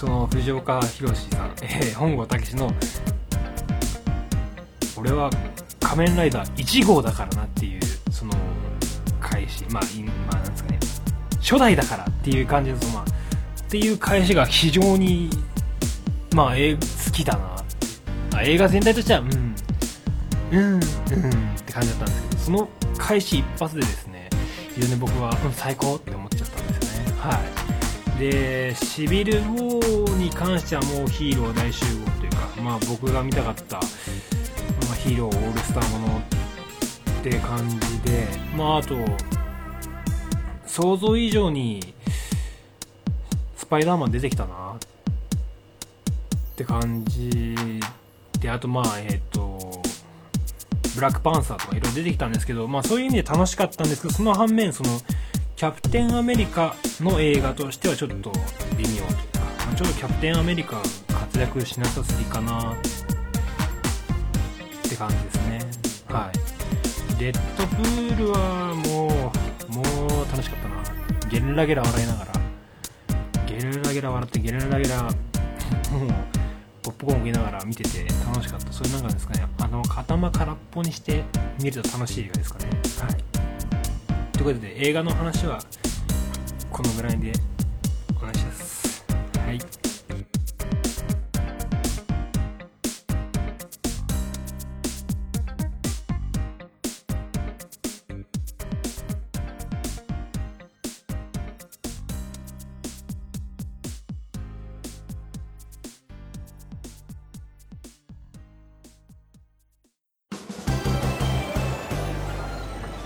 [0.01, 2.73] その藤岡弘さん、えー本郷武の
[4.97, 5.29] 「俺は
[5.79, 7.81] 仮面ライダー1号だからな」っていう
[8.11, 8.33] その
[9.21, 9.83] 返しまあ
[10.27, 10.79] まあなんですかね
[11.39, 15.29] 初代だからっていう感じのそのまあっていう返しが非常に
[16.35, 17.57] まあえー好きだな
[18.39, 19.55] あ映画全体としてはうん
[20.51, 20.83] うんうんっ
[21.67, 24.31] て感じだったんですけどその開始一発でですね
[24.75, 27.13] 非常に僕は、うん、最高って思っちゃったんですよね。
[27.19, 27.60] はい。
[28.21, 33.83] でシビル・ウォーに関してはもうヒーロー大集合というかまあ僕が見たかった、ま
[34.93, 36.23] あ、ヒーローオールスターものっ
[37.23, 38.95] て感じでまああと
[40.67, 41.95] 想像以上に
[43.57, 44.79] スパイダーマン出てきたなっ
[46.57, 47.57] て感じ
[48.39, 49.81] であとまあえっ、と
[50.95, 54.91] ブラックパンサーとかいろいろ出てきたんですけどまあそういう意味で楽しかったんですけどその反面その
[55.61, 58.33] キャプテンアメリカの映画としてはちょっと
[58.79, 62.77] 微妙というか、まあ、ちょっとキャプテンアメリカ活躍しなさすぎかなっ
[64.89, 65.61] て感じですね。
[66.09, 67.23] はい。
[67.23, 69.09] レッドプールはも
[69.69, 69.83] うも
[70.23, 70.83] う楽しかったな。
[71.29, 72.33] ゲルラゲラ笑いながら。
[73.47, 75.13] ゲルラゲラ笑ってゲルラゲラもう
[76.81, 78.73] ポップコーンを食いながら見てて楽しかった。
[78.73, 79.47] そういうなんかですかね。
[79.61, 81.23] あの頭空っぽにして
[81.63, 82.71] 見ると楽しい映画ですかね。
[83.03, 83.40] はい。
[84.41, 85.61] ということで映画の話は
[86.73, 87.31] このぐらいで
[88.17, 89.05] お願いします。
[89.39, 89.80] はい。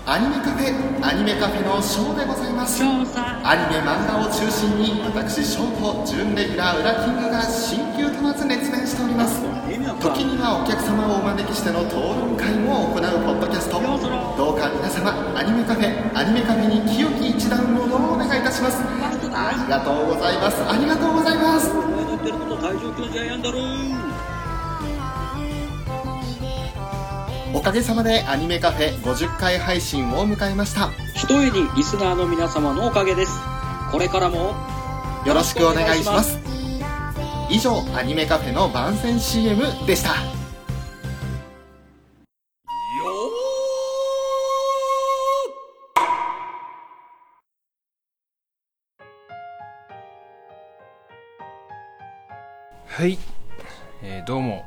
[0.07, 0.69] アニメカフェ
[1.01, 2.83] アニメカフェのショーでございます。
[2.83, 9.41] アニメ漫画を中心に私ショーと準レギュラーウラキングが新旧問わず熱弁しております。
[9.97, 13.81] 時にはお客様をお招きしての討論会も行うポッドキャスト。
[13.81, 18.85] どうか皆様アニメカフェアニメカフェに清き一段をどうお願いいたします。
[18.85, 19.09] あ
[19.57, 20.61] りがとうございます。
[20.69, 21.73] ありがとうございます
[27.55, 30.89] おかげさまでアニメカフェ50回配信を迎えました。
[31.13, 33.31] ひとえにリスナーの皆様のおかげです。
[33.93, 34.53] これからも
[35.25, 36.37] よろしくお願いします。
[37.49, 40.09] 以上アニメカフェの番宣 CM でした。
[52.85, 53.17] はい、
[54.03, 54.65] えーどうも。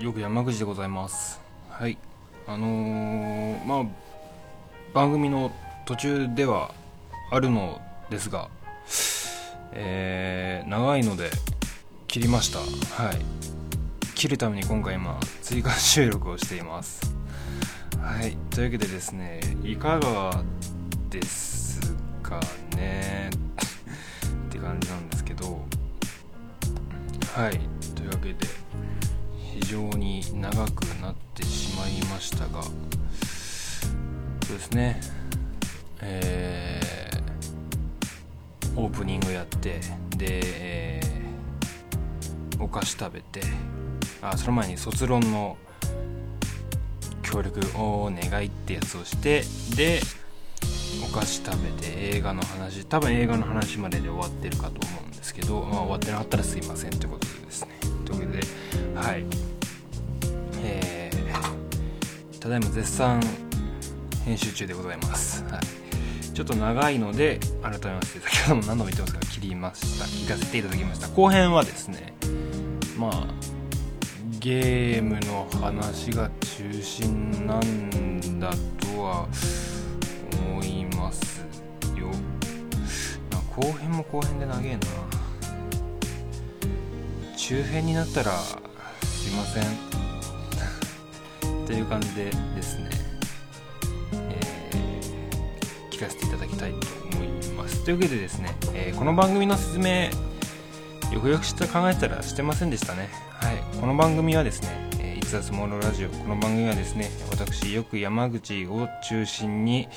[0.00, 1.47] よく山口でございます
[1.78, 1.96] はい。
[2.48, 3.84] あのーまあ
[4.92, 5.52] 番組の
[5.86, 6.74] 途中では
[7.30, 8.48] あるのですが
[9.72, 11.30] えー長いので
[12.08, 12.58] 切りました。
[13.00, 13.18] はい。
[14.16, 17.14] 切るために今回今追加収録をしています。
[18.00, 18.36] はい。
[18.50, 20.42] というわけでですねいかが
[21.10, 22.40] ですか
[22.76, 23.30] ね？
[23.30, 25.64] って感じなんですけど。
[27.34, 27.60] はい。
[27.94, 28.57] というわけで。
[29.68, 32.70] 常に長くなってしまいましたがそ
[34.54, 35.00] うですね。
[36.00, 36.88] えー
[38.76, 39.80] オープニングやって
[40.16, 43.40] で、えーお菓子食べて
[44.20, 45.56] あその前に卒論の
[47.22, 49.42] 協力をお願いってやつをして
[49.76, 50.00] で
[51.04, 57.70] お菓子食べて映画の話多分映画の話までで終わってるかと思うんですけど、まあ、終わってなかったらすいませんということでですね。
[58.04, 58.46] というわけで
[58.96, 59.57] はい。
[60.64, 63.20] えー、ただいま絶賛
[64.24, 65.60] 編集中でございます、はい、
[66.34, 71.08] ちょっと長いので改めまして先ほども何度も言ってますが切りました聞かせていただきました。
[71.08, 72.12] 後編はですね
[72.96, 73.26] まあ
[74.40, 79.28] ゲームの話が中心なんだとは
[80.50, 81.40] 思います
[81.96, 82.08] よ。
[83.56, 84.80] 後編も後編で長えな。
[87.36, 88.56] 中編になったらす
[89.28, 90.07] いません。
[91.68, 92.88] という感じでですね、
[94.30, 97.84] えー聞かせていただきたいと思います。
[97.84, 100.08] というわけでですね、えーこの番組の説明
[101.12, 103.10] よくよく知った考えたらしてませんでしたね。
[103.32, 103.58] はい。
[103.78, 109.90] この番組はですね「、いつだスモールラジオ」この番組はですね私よく山口を中心に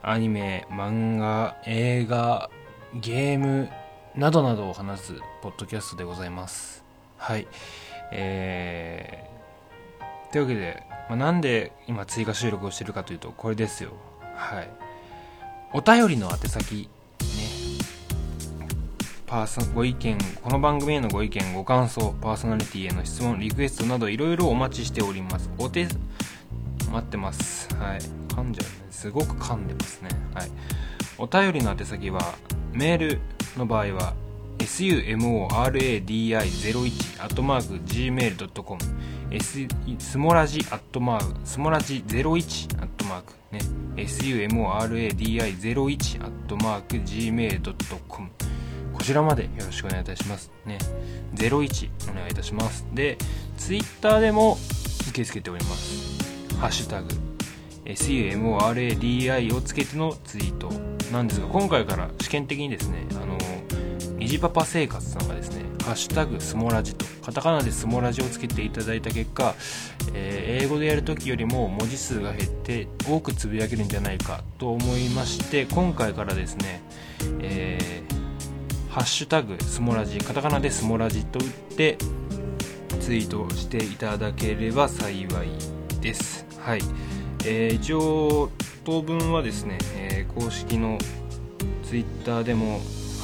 [0.00, 2.48] アニメ漫画映画
[2.94, 3.68] ゲーム
[4.16, 6.82] などなどを話すポッドキャストでございます。
[7.18, 7.46] はい。
[8.10, 13.90] えー、というわけで、まあ、なんで今追加収録をしてるかというとこれですよ。
[14.36, 14.70] はい。
[15.72, 16.86] お便りの宛先ね。
[19.26, 25.50] パーソご意見この番組へのご意見ご感想パーソナリティへの質問リクエストなどいろいろお待ちしております。
[25.58, 25.88] お手
[26.92, 27.74] 待ってます。
[27.74, 27.98] はい。
[28.28, 28.72] 噛んじゃうね。
[28.92, 30.10] すごく噛んでますね。
[30.32, 30.50] はい。
[31.18, 32.36] お便りの宛先は
[32.72, 33.18] メール
[33.56, 34.14] の場合は
[34.58, 38.78] sumoradi01 アットマーク gmail.com
[39.32, 39.68] S
[39.98, 43.60] スモラジアットマークスモラジ01アットマークね。
[43.96, 48.28] SUMORADI01 アットマーク Gmail.com
[48.92, 50.50] こちらまでよろしくお願いいたします。
[50.66, 50.78] ね。
[51.34, 52.84] 01お願いいたします。
[52.92, 53.16] で
[53.56, 54.58] ツイッターでも
[55.08, 56.18] 受け付けております。
[56.56, 57.08] ハッシュタグ
[57.84, 60.70] SUMORADI をつけてのツイート
[61.12, 63.36] なんですが今回から試験的にですねあの
[64.18, 69.56] ニジパパ生活さんがですねハッシュタグスモラジとカタカナでスモラジをつけていただいた結果、
[70.14, 76.80] えー英語でやるときよりも文字数が減って多くつぶやけるんじゃないかと思いまして今回からですね、
[77.40, 78.20] えー
[78.90, 81.98] ハッシュタグスモラジカタカナでスモラジと打って
[83.00, 85.48] ツイートしていただければ幸い
[86.00, 86.46] です。
[86.60, 86.80] はい、
[87.44, 88.50] えー一応
[88.84, 90.98] 当分はですね、えー公式の
[91.82, 92.80] ツイッターでも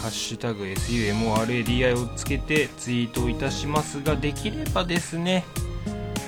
[0.06, 5.44] ハッシュタグ SUMORADI をつけてツイートいたしますができればですね。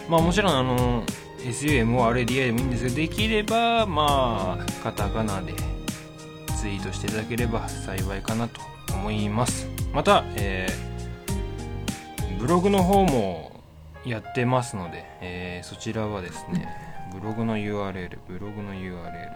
[0.09, 1.05] まあもちろんあの
[1.39, 5.55] SUMORADI でもいいんですけどできればまあカタカナで
[6.61, 8.61] ツイートしていただければ幸いかなと
[8.93, 9.69] 思います。
[9.93, 13.63] また、えーブログの方も
[14.05, 16.67] やってますので、えーそちらはですね
[17.13, 19.31] ブログの URL ブログの URL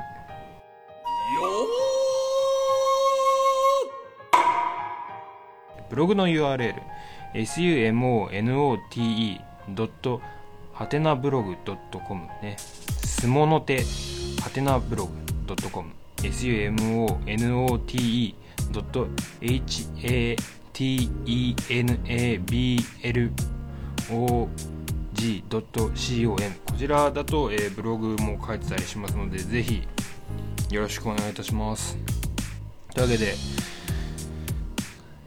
[5.92, 6.74] ブログの URL
[7.34, 10.20] sumonote.
[10.72, 11.54] はてなブログ
[12.08, 13.84] .com ねすものて
[14.40, 15.12] はてなブログ
[15.70, 18.34] .com sumonote.
[25.12, 29.86] hatenablog.com こちらだと、えーブログも書いてたりしますのでぜひ
[30.70, 31.98] よろしくお願いいたします
[32.94, 33.34] というわけで、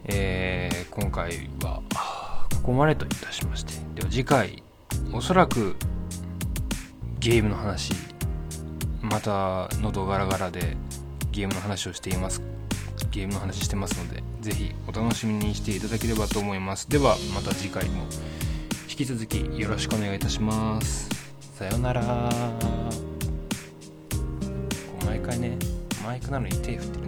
[0.08, 1.82] えー今回は
[2.56, 3.74] ここまでといたしまして。
[3.96, 4.64] では次回
[5.12, 5.76] おそらく
[7.20, 7.94] ゲームの話
[9.02, 10.78] また喉ガラガラで
[11.32, 12.42] ゲームの話をしています
[13.12, 16.90] ゲームの話してますのでぜひお楽しみにしていただければと思います。
[16.90, 18.04] ではまた次回も
[18.90, 21.10] 引き続きよろしくお願いいたします。
[21.56, 22.04] さようなら。
[25.06, 25.58] 毎回ね
[26.06, 27.05] マイクなのに手振ってる。